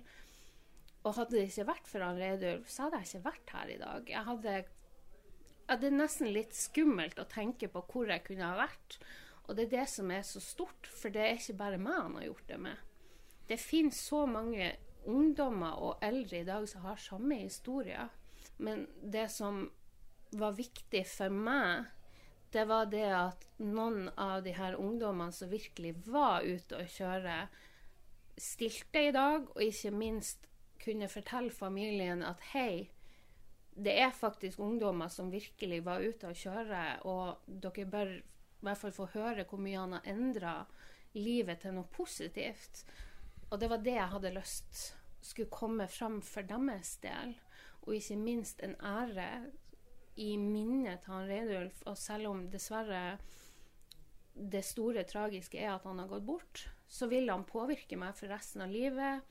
Og 1.03 1.17
hadde 1.17 1.38
det 1.38 1.43
ikke 1.50 1.67
vært 1.67 1.91
for 1.91 2.03
han 2.03 2.19
Reidulf, 2.19 2.72
så 2.72 2.86
hadde 2.86 3.01
jeg 3.01 3.10
ikke 3.10 3.27
vært 3.29 3.53
her 3.55 3.72
i 3.72 3.77
dag. 3.79 4.10
Jeg 4.12 4.27
hadde, 4.29 4.55
det 5.79 5.89
er 5.89 5.95
nesten 5.95 6.31
litt 6.31 6.55
skummelt 6.55 7.19
å 7.19 7.27
tenke 7.31 7.69
på 7.72 7.83
hvor 7.91 8.12
jeg 8.12 8.24
kunne 8.27 8.51
ha 8.51 8.60
vært. 8.60 9.00
Og 9.48 9.55
det 9.55 9.67
er 9.67 9.75
det 9.77 9.88
som 9.91 10.12
er 10.15 10.24
så 10.27 10.39
stort, 10.43 10.88
for 10.88 11.12
det 11.12 11.24
er 11.24 11.39
ikke 11.39 11.60
bare 11.60 11.79
meg 11.79 12.00
han 12.00 12.19
har 12.19 12.27
gjort 12.29 12.51
det 12.51 12.60
med. 12.67 12.83
Det 13.48 13.60
finnes 13.60 14.00
så 14.00 14.24
mange 14.27 14.72
ungdommer 15.12 15.79
og 15.83 16.03
eldre 16.03 16.39
i 16.39 16.48
dag 16.48 16.67
som 16.72 16.86
har 16.88 17.00
samme 17.00 17.41
historie. 17.41 18.07
Men 18.63 18.86
det 19.03 19.29
som 19.31 19.65
var 20.39 20.55
viktig 20.55 21.03
for 21.07 21.31
meg, 21.35 21.92
det 22.53 22.66
var 22.70 22.89
det 22.92 23.09
at 23.18 23.46
noen 23.57 24.09
av 24.20 24.44
de 24.46 24.53
her 24.55 24.77
ungdommene 24.79 25.33
som 25.33 25.51
virkelig 25.51 25.96
var 26.05 26.46
ute 26.46 26.79
å 26.79 26.87
kjøre, 26.89 27.37
stilte 28.37 29.07
i 29.07 29.13
dag, 29.13 29.48
og 29.53 29.61
ikke 29.61 29.94
minst 29.94 30.48
kunne 30.83 31.09
fortelle 31.09 31.53
familien 31.53 32.24
at 32.25 32.42
hei, 32.53 32.89
det 33.74 33.96
er 34.03 34.13
faktisk 34.13 34.61
ungdommer 34.61 35.09
som 35.09 35.31
virkelig 35.33 35.81
var 35.85 36.03
ute 36.03 36.29
å 36.29 36.37
kjøre, 36.37 36.83
og 37.09 37.48
dere 37.48 37.87
bør 37.89 38.11
i 38.18 38.22
hvert 38.63 38.79
fall 38.79 38.94
få 38.96 39.07
høre 39.16 39.46
hvor 39.50 39.61
mye 39.61 39.79
han 39.79 39.96
har 39.98 40.11
endra 40.13 40.57
livet 41.18 41.63
til 41.63 41.75
noe 41.77 41.89
positivt. 41.94 42.83
Og 43.50 43.59
det 43.61 43.70
var 43.70 43.81
det 43.85 43.98
jeg 43.98 44.11
hadde 44.13 44.35
lyst 44.37 44.83
skulle 45.24 45.50
komme 45.50 45.87
fram 45.87 46.22
for 46.22 46.46
deres 46.48 46.98
del. 47.03 47.35
Og 47.83 47.98
ikke 47.98 48.18
minst 48.20 48.63
en 48.63 48.75
ære 48.79 49.27
i 50.16 50.34
minnet 50.38 51.02
til 51.04 51.14
han 51.16 51.28
Reidulf. 51.30 51.82
Og 51.90 51.98
selv 51.98 52.30
om 52.32 52.46
dessverre 52.54 53.18
det 54.34 54.64
store 54.66 55.04
tragiske 55.06 55.60
er 55.62 55.76
at 55.76 55.84
han 55.86 56.00
har 56.02 56.10
gått 56.10 56.26
bort, 56.26 56.64
så 56.90 57.08
vil 57.10 57.30
han 57.30 57.46
påvirke 57.46 57.98
meg 58.00 58.16
for 58.18 58.32
resten 58.34 58.64
av 58.66 58.72
livet. 58.74 59.22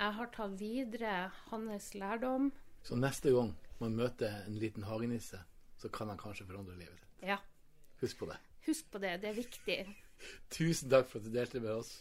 Jeg 0.00 0.16
har 0.16 0.30
tatt 0.32 0.54
videre 0.60 1.14
hans 1.50 1.90
lærdom. 1.94 2.50
Så 2.84 2.96
neste 2.96 3.32
gang 3.34 3.52
man 3.80 3.96
møter 3.96 4.42
en 4.46 4.56
liten 4.60 4.84
hagenisse, 4.88 5.40
så 5.80 5.88
kan 5.92 6.08
han 6.12 6.20
kanskje 6.20 6.46
forandre 6.48 6.76
livet 6.78 6.96
ditt? 7.00 7.28
Ja, 7.28 7.38
Husk 8.00 8.16
på 8.22 8.30
det. 8.30 8.38
husk 8.64 8.86
på 8.92 8.98
det. 9.02 9.18
Det 9.20 9.28
er 9.28 9.36
viktig. 9.36 9.76
Tusen 10.56 10.88
takk 10.92 11.08
for 11.10 11.20
at 11.20 11.26
du 11.28 11.34
delte 11.34 11.60
med 11.60 11.74
oss. 11.74 11.98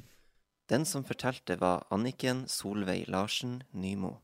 Den 0.71 0.85
som 0.87 1.03
fortalte, 1.03 1.57
var 1.59 1.83
Anniken 1.91 2.45
Solveig 2.47 3.07
Larsen 3.11 3.63
Nymo. 3.73 4.19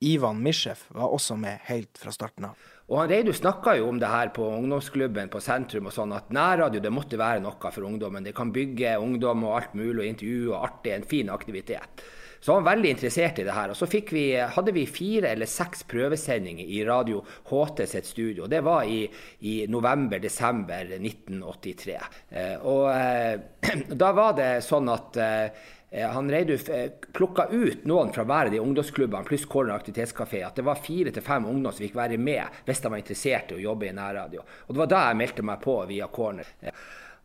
Ivan 0.00 0.38
Misjev 0.40 0.86
var 0.96 1.12
også 1.12 1.36
med 1.36 1.60
helt 1.68 1.98
fra 2.00 2.12
starten 2.14 2.46
av. 2.48 2.68
Og 2.90 3.02
han 3.02 3.10
Reidu 3.12 3.34
snakka 3.36 3.76
jo 3.78 3.90
om 3.90 3.98
det 4.00 4.08
her 4.10 4.32
på 4.34 4.46
ungdomsklubben 4.48 5.28
på 5.30 5.42
sentrum, 5.44 5.90
og 5.90 5.94
sånn 5.94 6.14
at 6.16 6.32
nærradio 6.34 6.80
det 6.82 6.90
måtte 6.90 7.20
være 7.20 7.42
noe 7.44 7.70
for 7.70 7.86
ungdommen. 7.86 8.24
Det 8.24 8.32
kan 8.34 8.50
bygge 8.54 8.96
ungdom 8.98 9.44
og 9.46 9.58
alt 9.58 9.76
mulig, 9.78 10.00
og 10.00 10.08
intervju 10.08 10.54
og 10.54 10.64
artig, 10.64 10.94
en 10.96 11.06
fin 11.06 11.30
aktivitet. 11.30 12.02
Så 12.40 12.54
han 12.54 12.64
var 12.64 12.72
veldig 12.74 12.90
interessert 12.90 13.38
i 13.38 13.44
det 13.44 13.52
her. 13.52 13.72
Og 13.72 13.76
så 13.76 13.86
vi, 14.10 14.24
hadde 14.40 14.72
vi 14.72 14.86
fire 14.88 15.28
eller 15.34 15.48
seks 15.48 15.82
prøvesendinger 15.88 16.64
i 16.64 16.84
Radio 16.88 17.20
HT 17.50 17.84
sitt 17.86 18.06
studio. 18.08 18.46
Det 18.48 18.62
var 18.64 18.88
i, 18.88 19.02
i 19.40 19.66
november-desember 19.68 20.94
1983. 20.96 21.98
Eh, 22.30 22.54
og 22.64 22.86
eh, 22.94 23.84
da 24.02 24.14
var 24.16 24.38
det 24.38 24.48
sånn 24.64 24.88
at 24.88 25.20
eh, 25.20 25.68
han 25.90 26.30
Reiduf 26.30 26.68
plukka 27.12 27.48
ut 27.50 27.84
noen 27.90 28.12
fra 28.14 28.22
hver 28.22 28.48
av 28.48 28.54
de 28.54 28.60
ungdomsklubbene 28.62 29.26
pluss 29.26 29.44
Corner 29.50 29.74
aktivitetskafé. 29.74 30.44
At 30.46 30.56
det 30.56 30.64
var 30.64 30.80
fire 30.80 31.12
til 31.12 31.26
fem 31.26 31.48
ungdom 31.50 31.74
som 31.74 31.82
fikk 31.82 31.98
være 31.98 32.16
med 32.16 32.62
hvis 32.64 32.80
de 32.80 32.92
var 32.94 33.02
interessert 33.02 33.52
i 33.52 33.58
å 33.58 33.64
jobbe 33.66 33.90
i 33.90 33.94
nærradio. 33.98 34.46
Og 34.68 34.72
det 34.72 34.84
var 34.84 34.92
da 34.94 35.04
jeg 35.08 35.20
meldte 35.20 35.44
meg 35.50 35.60
på 35.66 35.76
via 35.90 36.08
Corner. 36.14 36.54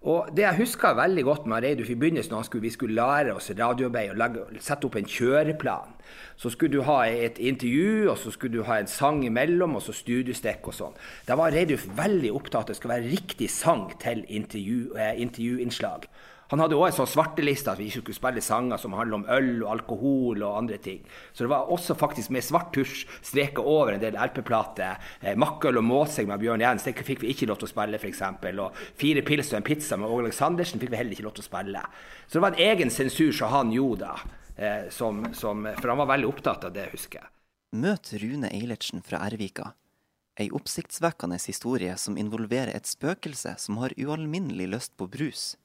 Og 0.06 0.30
Det 0.38 0.44
jeg 0.44 0.58
husker 0.60 0.94
veldig 0.94 1.24
godt 1.26 1.46
med 1.50 1.64
Reidulf 1.64 1.90
i 1.90 1.96
begynnelsen, 1.98 2.36
da 2.38 2.60
vi 2.62 2.70
skulle 2.70 2.94
lære 2.94 3.34
oss 3.34 3.50
radioarbeid 3.50 4.12
og 4.12 4.20
legge, 4.22 4.44
sette 4.62 4.86
opp 4.86 4.96
en 5.00 5.08
kjøreplan. 5.10 5.96
Så 6.38 6.52
skulle 6.54 6.78
du 6.78 6.84
ha 6.86 7.00
et 7.10 7.40
intervju, 7.42 8.12
og 8.12 8.18
så 8.22 8.32
skulle 8.32 8.54
du 8.60 8.64
ha 8.68 8.78
en 8.80 8.88
sang 8.88 9.24
imellom, 9.26 9.76
og 9.76 9.82
så 9.82 9.96
studiestikk 9.98 10.70
og 10.70 10.78
sånn. 10.78 11.00
Da 11.26 11.40
var 11.40 11.56
Reidulf 11.56 11.88
veldig 11.98 12.36
opptatt 12.38 12.56
av 12.56 12.68
at 12.68 12.74
det 12.74 12.78
skulle 12.78 13.00
være 13.00 13.14
riktig 13.16 13.50
sang 13.50 13.88
til 14.00 14.22
intervju, 14.30 14.94
eh, 14.94 15.18
intervjuinnslag. 15.26 16.06
Han 16.52 16.62
hadde 16.62 16.78
òg 16.78 16.88
en 16.88 16.96
sånn 17.00 17.10
svarteliste 17.10 17.72
at 17.72 17.80
vi 17.82 17.88
ikke 17.90 18.04
skulle 18.04 18.18
spille 18.20 18.44
sanger 18.46 18.82
som 18.82 18.94
handler 18.98 19.18
om 19.18 19.26
øl 19.34 19.52
og 19.64 19.72
alkohol 19.74 20.44
og 20.46 20.60
andre 20.60 20.78
ting. 20.82 21.02
Så 21.34 21.46
det 21.46 21.52
var 21.54 21.72
også 21.74 21.98
faktisk 21.98 22.34
med 22.36 22.46
svart 22.46 22.70
tusj 22.76 23.06
streka 23.26 23.64
over 23.66 23.96
en 23.96 24.04
del 24.04 24.18
LP-plater. 24.20 25.02
Eh, 25.22 25.38
Makkøl 25.42 25.82
og 25.82 25.88
måsegg 25.88 26.30
med 26.30 26.44
Bjørn 26.44 26.62
Jens 26.62 26.86
det 26.86 26.94
fikk 27.02 27.24
vi 27.26 27.34
ikke 27.34 27.50
lov 27.50 27.62
til 27.62 27.70
å 27.70 27.74
spille, 27.74 28.02
f.eks. 28.02 28.24
Og 28.62 28.82
Fire 29.02 29.26
pils 29.26 29.54
og 29.54 29.60
en 29.60 29.68
pizza 29.68 29.98
med 29.98 30.10
Åge 30.10 30.28
Aleksandersen 30.28 30.82
fikk 30.84 30.94
vi 30.94 31.02
heller 31.02 31.18
ikke 31.18 31.26
lov 31.26 31.38
til 31.40 31.46
å 31.46 31.50
spille. 31.50 31.86
Så 32.28 32.38
det 32.38 32.46
var 32.46 32.54
en 32.54 32.68
egen 32.70 32.94
sensur 32.94 33.34
som 33.34 33.54
han 33.56 33.74
gjorde. 33.74 34.12
Eh, 34.56 34.86
som, 34.94 35.26
som, 35.34 35.66
for 35.82 35.92
han 35.92 36.04
var 36.04 36.14
veldig 36.14 36.30
opptatt 36.30 36.70
av 36.70 36.78
det, 36.78 36.88
husker 36.94 37.24
jeg. 37.24 37.32
Møt 37.76 38.14
Rune 38.22 38.54
Eilertsen 38.54 39.02
fra 39.04 39.20
Ervika. 39.26 39.74
Ei 40.40 40.50
oppsiktsvekkende 40.52 41.40
historie 41.40 41.96
som 42.00 42.18
involverer 42.20 42.76
et 42.76 42.88
spøkelse 42.88 43.56
som 43.60 43.80
har 43.82 43.96
ualminnelig 44.00 44.68
lyst 44.72 44.94
på 45.00 45.08
brus. 45.12 45.56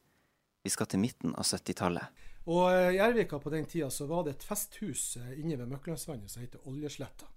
Vi 0.62 0.70
skal 0.70 0.88
til 0.92 1.00
midten 1.00 1.32
av 1.40 1.46
70-tallet. 1.48 2.24
Og 2.52 2.66
eh, 2.68 2.96
I 2.96 3.00
Ervika 3.00 3.38
på 3.40 3.52
den 3.52 3.64
tida 3.68 3.88
så 3.92 4.04
var 4.10 4.26
det 4.26 4.34
et 4.34 4.44
festhus 4.44 5.14
eh, 5.16 5.38
inne 5.40 5.56
ved 5.56 5.70
Møklandsvannet 5.70 6.28
som 6.32 6.42
heter 6.44 6.66
Oljesletta. 6.68 7.28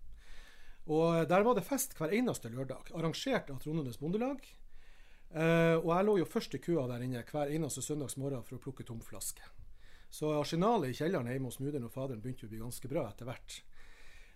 Og 0.91 1.21
eh, 1.21 1.27
Der 1.29 1.45
var 1.47 1.55
det 1.55 1.63
fest 1.67 1.95
hver 1.95 2.11
eneste 2.15 2.51
lørdag, 2.51 2.91
arrangert 2.91 3.51
av 3.53 3.61
Trondenes 3.63 3.99
Bondelag. 4.01 4.43
Eh, 5.33 5.75
og 5.79 5.89
jeg 5.93 6.07
lå 6.09 6.17
jo 6.19 6.29
først 6.29 6.57
i 6.57 6.61
køa 6.63 6.83
der 6.91 7.05
inne 7.05 7.23
hver 7.29 7.53
eneste 7.55 7.81
søndags 7.85 8.19
morgen 8.19 8.43
for 8.43 8.59
å 8.59 8.63
plukke 8.65 8.83
tomflasker. 8.87 9.47
Så 10.13 10.29
arsenalet 10.35 10.91
i 10.91 10.97
kjelleren 10.99 11.31
hjemme 11.31 11.49
hos 11.49 11.61
mudder'n 11.63 11.87
og 11.87 11.95
faderen 11.95 12.21
begynte 12.21 12.45
å 12.45 12.51
bli 12.51 12.59
ganske 12.61 12.91
bra 12.91 13.07
etter 13.07 13.25
hvert. 13.29 13.61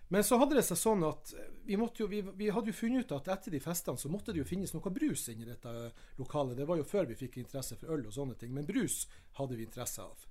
Men 0.08 0.24
så 0.24 0.38
hadde 0.40 0.56
det 0.56 0.64
seg 0.64 0.78
sånn 0.80 1.02
at 1.04 1.34
vi, 1.68 1.76
jo, 1.76 2.06
vi, 2.08 2.22
vi, 2.24 2.48
hadde 2.48 2.72
jo 2.72 2.76
funnet 2.78 3.04
ut 3.04 3.12
at 3.18 3.28
etter 3.34 3.52
de 3.52 3.60
festene 3.60 4.00
så 4.00 4.08
måtte 4.08 4.32
det 4.32 4.40
jo 4.40 4.48
finnes 4.48 4.72
noe 4.72 4.92
brus 4.94 5.26
inni 5.28 5.44
dette 5.44 5.72
lokalet. 6.16 6.56
Det 6.56 6.66
var 6.68 6.80
jo 6.80 6.86
før 6.88 7.10
vi 7.10 7.18
fikk 7.18 7.36
interesse 7.42 7.76
for 7.76 7.92
øl 7.92 8.06
og 8.08 8.14
sånne 8.16 8.38
ting, 8.40 8.54
men 8.56 8.68
brus 8.68 9.02
hadde 9.36 9.58
vi 9.58 9.68
interesse 9.68 10.04
av. 10.04 10.24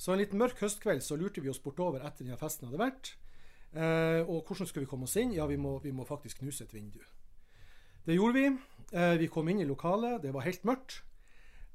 Så 0.00 0.14
en 0.14 0.22
litt 0.22 0.32
mørk 0.32 0.62
høstkveld 0.64 1.04
så 1.04 1.18
lurte 1.20 1.44
vi 1.44 1.52
oss 1.52 1.60
bortover 1.60 2.00
etter 2.00 2.24
denne 2.24 2.40
festen 2.40 2.70
hadde 2.70 2.80
vært. 2.80 3.12
Eh, 3.76 4.24
og 4.24 4.48
hvordan 4.48 4.66
skulle 4.66 4.86
vi 4.86 4.90
komme 4.90 5.04
oss 5.04 5.18
inn? 5.20 5.36
Ja, 5.36 5.44
vi 5.50 5.60
må, 5.60 5.76
vi 5.84 5.92
må 5.92 6.08
faktisk 6.08 6.40
knuse 6.40 6.64
et 6.64 6.72
vindu. 6.72 7.02
Det 8.06 8.16
gjorde 8.16 8.38
vi. 8.40 8.46
Eh, 8.96 9.14
vi 9.20 9.28
kom 9.28 9.52
inn 9.52 9.60
i 9.60 9.68
lokalet, 9.68 10.22
det 10.24 10.32
var 10.32 10.48
helt 10.48 10.64
mørkt. 10.64 11.02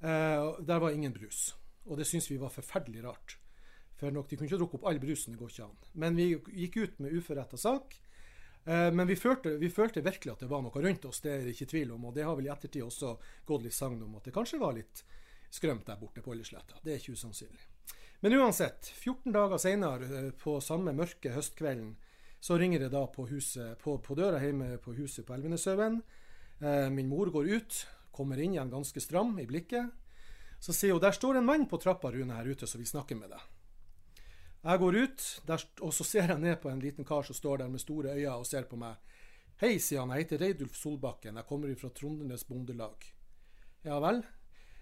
Eh, 0.01 0.57
der 0.65 0.81
var 0.81 0.91
ingen 0.97 1.13
brus. 1.13 1.53
Og 1.85 2.01
det 2.01 2.09
syntes 2.09 2.31
vi 2.31 2.41
var 2.41 2.49
forferdelig 2.49 3.05
rart. 3.05 3.37
For 3.99 4.11
nok, 4.11 4.29
De 4.29 4.37
kunne 4.37 4.49
ikke 4.49 4.59
drukke 4.59 4.79
opp 4.79 4.87
all 4.89 4.99
brusen, 4.99 5.35
det 5.35 5.39
går 5.39 5.53
ikke 5.53 5.67
an. 5.69 5.77
Men 5.93 6.17
vi 6.19 6.31
gikk 6.35 6.77
ut 6.77 6.99
med 6.99 7.15
uforretta 7.15 7.57
sak. 7.57 7.95
Eh, 8.65 8.91
men 8.91 9.07
vi 9.07 9.15
følte, 9.15 9.55
vi 9.61 9.69
følte, 9.69 10.03
virkelig 10.03 10.33
at 10.33 10.43
det 10.43 10.49
var 10.51 10.63
noe 10.65 10.81
rundt 10.81 11.05
oss, 11.05 11.21
det 11.21 11.31
er 11.31 11.45
det 11.45 11.53
ikke 11.55 11.69
tvil 11.75 11.93
om. 11.95 12.09
Og 12.09 12.15
det 12.15 12.25
har 12.25 12.35
vel 12.35 12.49
i 12.49 12.51
ettertid 12.53 12.83
også 12.83 13.15
gått 13.45 13.63
litt 13.67 13.77
sagn 13.77 14.01
om 14.03 14.17
at 14.17 14.27
det 14.27 14.33
kanskje 14.35 14.59
var 14.59 14.75
litt 14.75 15.05
skrømt 15.53 15.85
der 15.87 15.99
borte 16.01 16.23
på 16.25 16.33
Oljesletta. 16.33 16.81
Det 16.83 16.95
er 16.95 16.99
ikke 16.99 17.15
usannsynlig. 17.15 17.69
Men 18.23 18.33
uansett, 18.39 18.89
14 18.97 19.31
dager 19.35 19.61
seinere, 19.61 20.09
eh, 20.09 20.31
på 20.41 20.57
samme 20.63 20.95
mørke 20.97 21.31
høstkvelden, 21.35 21.95
så 22.41 22.57
ringer 22.59 22.83
det 22.83 22.91
da 22.93 23.05
på, 23.09 23.27
huset, 23.29 23.77
på, 23.81 23.97
på 24.03 24.15
døra 24.17 24.41
hjemme 24.41 24.75
på 24.81 24.93
huset 24.97 25.25
på 25.25 25.33
Elvenesøven. 25.37 26.01
Eh, 26.59 26.89
min 26.93 27.09
mor 27.09 27.31
går 27.33 27.47
ut, 27.53 27.85
kommer 28.15 28.39
inn 28.41 28.55
igjen 28.55 28.73
ganske 28.73 29.01
stram 29.01 29.33
i 29.39 29.47
blikket. 29.49 29.93
Så 30.59 30.73
sier 30.73 30.95
hun 30.95 31.03
der 31.03 31.15
står 31.15 31.39
en 31.39 31.47
mann 31.47 31.67
på 31.69 31.79
trappa 31.81 32.11
Rune 32.13 32.37
her 32.37 32.47
ute 32.49 32.67
som 32.69 32.81
vil 32.81 32.89
snakke 32.89 33.17
med 33.17 33.33
deg. 33.33 33.41
Jeg 34.65 34.81
går 34.81 34.95
ut, 34.97 35.23
der, 35.45 35.63
og 35.85 35.91
så 35.93 36.05
ser 36.07 36.31
jeg 36.31 36.41
ned 36.41 36.55
på 36.57 36.71
en 36.71 36.79
liten 36.81 37.05
kar 37.05 37.25
som 37.27 37.37
står 37.37 37.61
der 37.61 37.67
med 37.69 37.83
store 37.83 38.15
øyne 38.15 38.39
og 38.39 38.47
ser 38.49 38.65
på 38.65 38.79
meg. 38.81 38.97
Hei, 39.61 39.75
sier 39.77 40.01
han, 40.01 40.09
jeg 40.15 40.25
heter 40.25 40.41
Reidulf 40.41 40.73
Solbakken, 40.79 41.37
jeg 41.37 41.45
kommer 41.45 41.73
fra 41.77 41.91
Trondenes 41.93 42.43
Bondelag. 42.49 43.05
Ja 43.85 43.99
vel? 44.01 44.23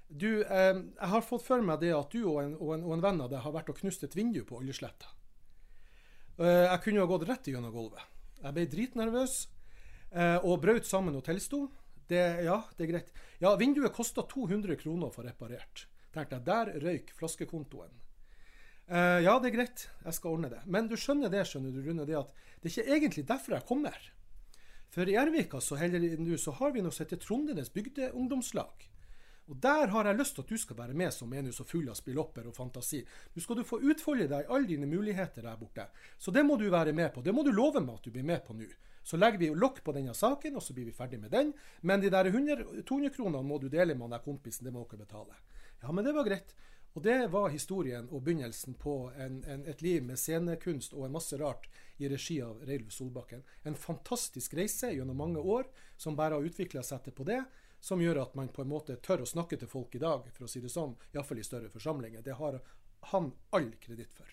Du, 0.07 0.29
eh, 0.41 0.77
jeg 0.79 1.09
har 1.11 1.25
fått 1.27 1.43
for 1.43 1.65
meg 1.65 1.81
det 1.81 1.91
at 1.97 2.15
du 2.15 2.21
og 2.21 2.39
en, 2.45 2.55
og 2.55 2.71
en, 2.77 2.85
og 2.87 2.95
en 2.95 3.03
venn 3.03 3.19
av 3.25 3.31
deg 3.33 3.43
har 3.43 3.55
vært 3.55 3.73
og 3.73 3.81
knust 3.81 4.05
et 4.07 4.15
vindu 4.15 4.39
på 4.47 4.61
Oljesletta. 4.61 5.11
Eh, 6.39 6.63
jeg 6.69 6.79
kunne 6.85 7.01
jo 7.01 7.07
ha 7.07 7.11
gått 7.11 7.27
rett 7.27 7.49
gjennom 7.51 7.75
gulvet. 7.75 8.07
Jeg 8.39 8.55
ble 8.55 8.65
dritnervøs 8.71 9.35
eh, 10.15 10.37
og 10.39 10.61
brøt 10.63 10.87
sammen 10.87 11.19
og 11.19 11.25
tilsto. 11.27 11.65
Det, 12.07 12.23
ja, 12.47 12.61
det 12.77 12.87
er 12.87 12.93
greit. 12.93 13.11
Ja, 13.43 13.51
vinduet 13.59 13.95
kosta 13.95 14.23
200 14.31 14.79
kroner 14.79 15.11
å 15.11 15.15
få 15.15 15.27
reparert. 15.27 15.89
Tenkte 16.15 16.39
jeg, 16.39 16.47
der 16.47 16.73
røyk 16.87 17.13
flaskekontoen. 17.19 18.02
Uh, 18.93 19.23
ja, 19.25 19.39
det 19.41 19.49
er 19.49 19.55
greit, 19.55 19.87
jeg 20.05 20.13
skal 20.13 20.35
ordne 20.35 20.51
det. 20.51 20.59
Men 20.69 20.85
du 20.85 20.93
skjønner 20.99 21.31
det, 21.33 21.47
skjønner 21.49 21.73
du, 21.73 21.81
Rune, 21.81 22.05
det 22.05 22.19
at 22.19 22.33
det 22.61 22.69
er 22.69 22.73
ikke 22.75 22.97
egentlig 22.99 23.23
derfor 23.25 23.55
jeg 23.57 23.65
kommer. 23.65 24.09
For 24.93 25.09
i 25.09 25.15
Ervika 25.17 25.57
så, 25.63 25.79
heller, 25.81 26.03
så 26.37 26.53
har 26.59 26.75
vi 26.75 26.83
noe 26.85 26.93
som 26.93 27.07
heter 27.07 27.17
Trondenes 27.17 27.71
bygdeungdomslag. 27.73 28.85
Og 29.49 29.57
Der 29.59 29.89
har 29.91 30.05
jeg 30.05 30.17
lyst 30.19 30.35
til 30.37 30.45
at 30.45 30.51
du 30.53 30.57
skal 30.57 30.77
være 30.77 30.93
med 30.93 31.11
som 31.11 31.33
er 31.33 31.49
så 31.51 31.65
full 31.67 31.89
av 31.89 31.97
spillopper 31.99 32.45
og 32.47 32.55
fantasi. 32.55 33.01
Nå 33.33 33.41
skal 33.43 33.59
du 33.59 33.63
få 33.67 33.81
utfolde 33.81 34.29
deg 34.31 34.47
alle 34.47 34.69
dine 34.69 34.87
muligheter 34.87 35.43
der 35.43 35.57
borte. 35.59 35.87
Så 36.17 36.31
det 36.31 36.45
må 36.45 36.55
du 36.55 36.69
være 36.69 36.93
med 36.93 37.11
på. 37.13 37.21
Det 37.25 37.33
må 37.33 37.43
du 37.43 37.51
love 37.51 37.81
meg 37.81 37.97
at 37.97 38.05
du 38.05 38.11
blir 38.13 38.23
med 38.23 38.45
på 38.45 38.55
nå. 38.55 38.69
Så 39.03 39.17
legger 39.17 39.41
vi 39.41 39.49
lokk 39.51 39.81
på 39.83 39.91
denne 39.91 40.13
saken, 40.15 40.55
og 40.55 40.63
så 40.63 40.71
blir 40.73 40.85
vi 40.87 40.95
ferdig 40.95 41.19
med 41.19 41.33
den. 41.33 41.51
Men 41.81 41.99
de 41.99 42.13
der 42.13 42.29
100, 42.29 42.85
200 42.87 43.11
kronene 43.17 43.43
må 43.43 43.57
du 43.59 43.67
dele 43.67 43.97
med 43.99 44.13
den 44.13 44.23
kompisen. 44.23 44.63
Det 44.63 44.71
må 44.71 44.85
dere 44.85 45.03
betale. 45.03 45.35
Ja, 45.81 45.91
men 45.91 46.05
det 46.05 46.13
var 46.15 46.29
greit. 46.29 46.53
Og 46.93 47.01
det 47.01 47.27
var 47.33 47.49
historien 47.49 48.05
og 48.11 48.21
begynnelsen 48.21 48.75
på 48.77 49.11
en, 49.17 49.39
en, 49.49 49.65
et 49.65 49.81
liv 49.81 50.03
med 50.05 50.19
scenekunst 50.19 50.93
og 50.93 51.07
en 51.07 51.15
masse 51.15 51.37
rart 51.41 51.65
i 51.97 52.09
regi 52.09 52.37
av 52.45 52.61
Reilf 52.67 52.93
Solbakken. 52.93 53.41
En 53.63 53.75
fantastisk 53.75 54.53
reise 54.53 54.91
gjennom 54.93 55.17
mange 55.17 55.41
år 55.41 55.65
som 55.97 56.15
bare 56.15 56.37
har 56.37 56.45
utvikla 56.45 56.83
seg 56.85 57.01
til 57.05 57.15
på 57.17 57.25
det, 57.25 57.39
som 57.81 58.01
gjør 58.01 58.21
at 58.21 58.35
man 58.37 58.51
på 58.53 58.61
en 58.61 58.69
måte 58.69 58.99
tør 59.01 59.25
å 59.25 59.27
snakke 59.27 59.57
til 59.57 59.67
folk 59.67 59.95
i 59.97 60.03
dag, 60.03 60.29
for 60.35 60.45
å 60.45 60.51
si 60.51 60.61
det 60.61 60.71
sånn, 60.71 60.93
iallfall 61.15 61.41
i 61.41 61.47
større 61.47 61.73
forsamlinger. 61.73 62.21
Det 62.21 62.37
har 62.37 62.61
han 63.11 63.33
all 63.51 63.73
kreditt 63.81 64.13
for. 64.13 64.29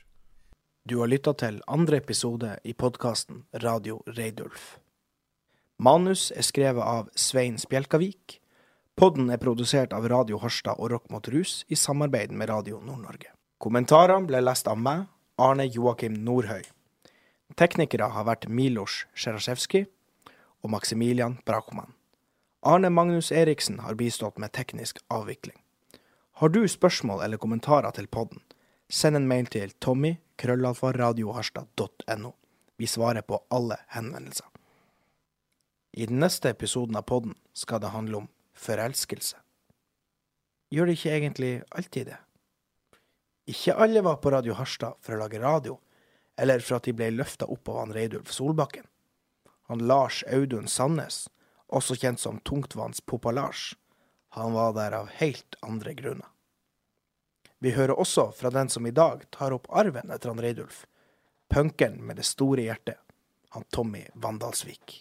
Du 0.85 1.01
har 1.01 1.11
lytta 1.11 1.33
til 1.41 1.59
andre 1.67 1.99
episode 2.01 2.55
i 2.65 2.77
podkasten 2.77 3.43
Radio 3.65 4.03
Reidulf. 4.07 4.77
Manus 5.81 6.29
er 6.37 6.45
skrevet 6.45 6.85
av 6.85 7.09
Svein 7.17 7.57
Spjelkavik. 7.61 8.39
Podden 8.97 9.31
er 9.31 9.39
produsert 9.41 9.93
av 9.97 10.09
Radio 10.11 10.39
Harstad 10.43 10.77
og 10.79 10.91
Rock 10.93 11.11
mot 11.11 11.29
rus 11.33 11.65
i 11.69 11.77
samarbeid 11.79 12.33
med 12.33 12.51
Radio 12.51 12.81
Nord-Norge. 12.85 13.31
Kommentarene 13.61 14.27
ble 14.29 14.41
lest 14.43 14.69
av 14.69 14.79
meg, 14.81 15.07
Arne 15.41 15.65
Joakim 15.69 16.19
Nordhøy. 16.25 16.63
Teknikere 17.57 18.11
har 18.13 18.27
vært 18.29 18.49
Milos 18.49 19.05
Sjerasjevskij 19.15 19.87
og 20.63 20.71
Maximilian 20.75 21.39
Brakoman. 21.47 21.95
Arne 22.63 22.91
Magnus 22.91 23.31
Eriksen 23.33 23.79
har 23.81 23.97
bistått 23.97 24.39
med 24.39 24.53
teknisk 24.53 25.01
avvikling. 25.09 25.57
Har 26.41 26.49
du 26.49 26.69
spørsmål 26.69 27.25
eller 27.25 27.41
kommentarer 27.41 27.91
til 27.97 28.07
podden, 28.07 28.43
send 28.89 29.17
en 29.17 29.29
mail 29.29 29.47
til 29.47 29.73
tommy 29.81 30.17
krøllalfaradioharstad.no. 30.37 32.35
Vi 32.77 32.87
svarer 32.87 33.21
på 33.23 33.41
alle 33.51 33.77
henvendelser. 33.97 34.47
I 35.93 36.07
den 36.07 36.21
neste 36.21 36.53
episoden 36.53 36.97
av 36.97 37.03
podden 37.09 37.35
skal 37.55 37.81
det 37.81 37.95
handle 37.97 38.17
om 38.23 38.29
forelskelse. 38.61 39.39
Gjør 40.71 40.87
det 40.87 40.99
ikke 40.99 41.15
egentlig 41.17 41.53
alltid 41.75 42.13
det? 42.13 42.19
Ikke 43.51 43.75
alle 43.75 44.03
var 44.07 44.21
på 44.23 44.31
Radio 44.31 44.55
Harstad 44.55 45.01
for 45.03 45.17
å 45.17 45.25
lage 45.25 45.41
radio, 45.43 45.79
eller 46.39 46.63
for 46.63 46.79
at 46.79 46.87
de 46.87 46.95
ble 46.95 47.11
løfta 47.17 47.49
opp 47.51 47.69
av 47.73 47.81
han 47.83 47.95
Reidulf 47.97 48.31
Solbakken. 48.33 48.87
Han 49.71 49.83
Lars 49.91 50.23
Audun 50.31 50.69
Sandnes, 50.71 51.25
også 51.67 51.97
kjent 51.99 52.21
som 52.21 52.39
Tungtvanns 52.47 53.01
Poppa-Lars, 53.01 53.75
han 54.35 54.55
var 54.55 54.77
der 54.77 54.95
av 54.95 55.11
helt 55.19 55.57
andre 55.67 55.95
grunner. 55.99 56.29
Vi 57.59 57.75
hører 57.75 57.99
også 57.99 58.31
fra 58.33 58.51
den 58.55 58.71
som 58.73 58.87
i 58.87 58.95
dag 58.95 59.27
tar 59.35 59.53
opp 59.53 59.67
arven 59.75 60.11
etter 60.15 60.31
han 60.31 60.41
Reidulf, 60.41 60.85
punkeren 61.51 61.99
med 62.07 62.23
det 62.23 62.29
store 62.29 62.69
hjertet, 62.69 63.01
han 63.51 63.67
Tommy 63.75 64.07
Vandalsvik. 64.15 65.01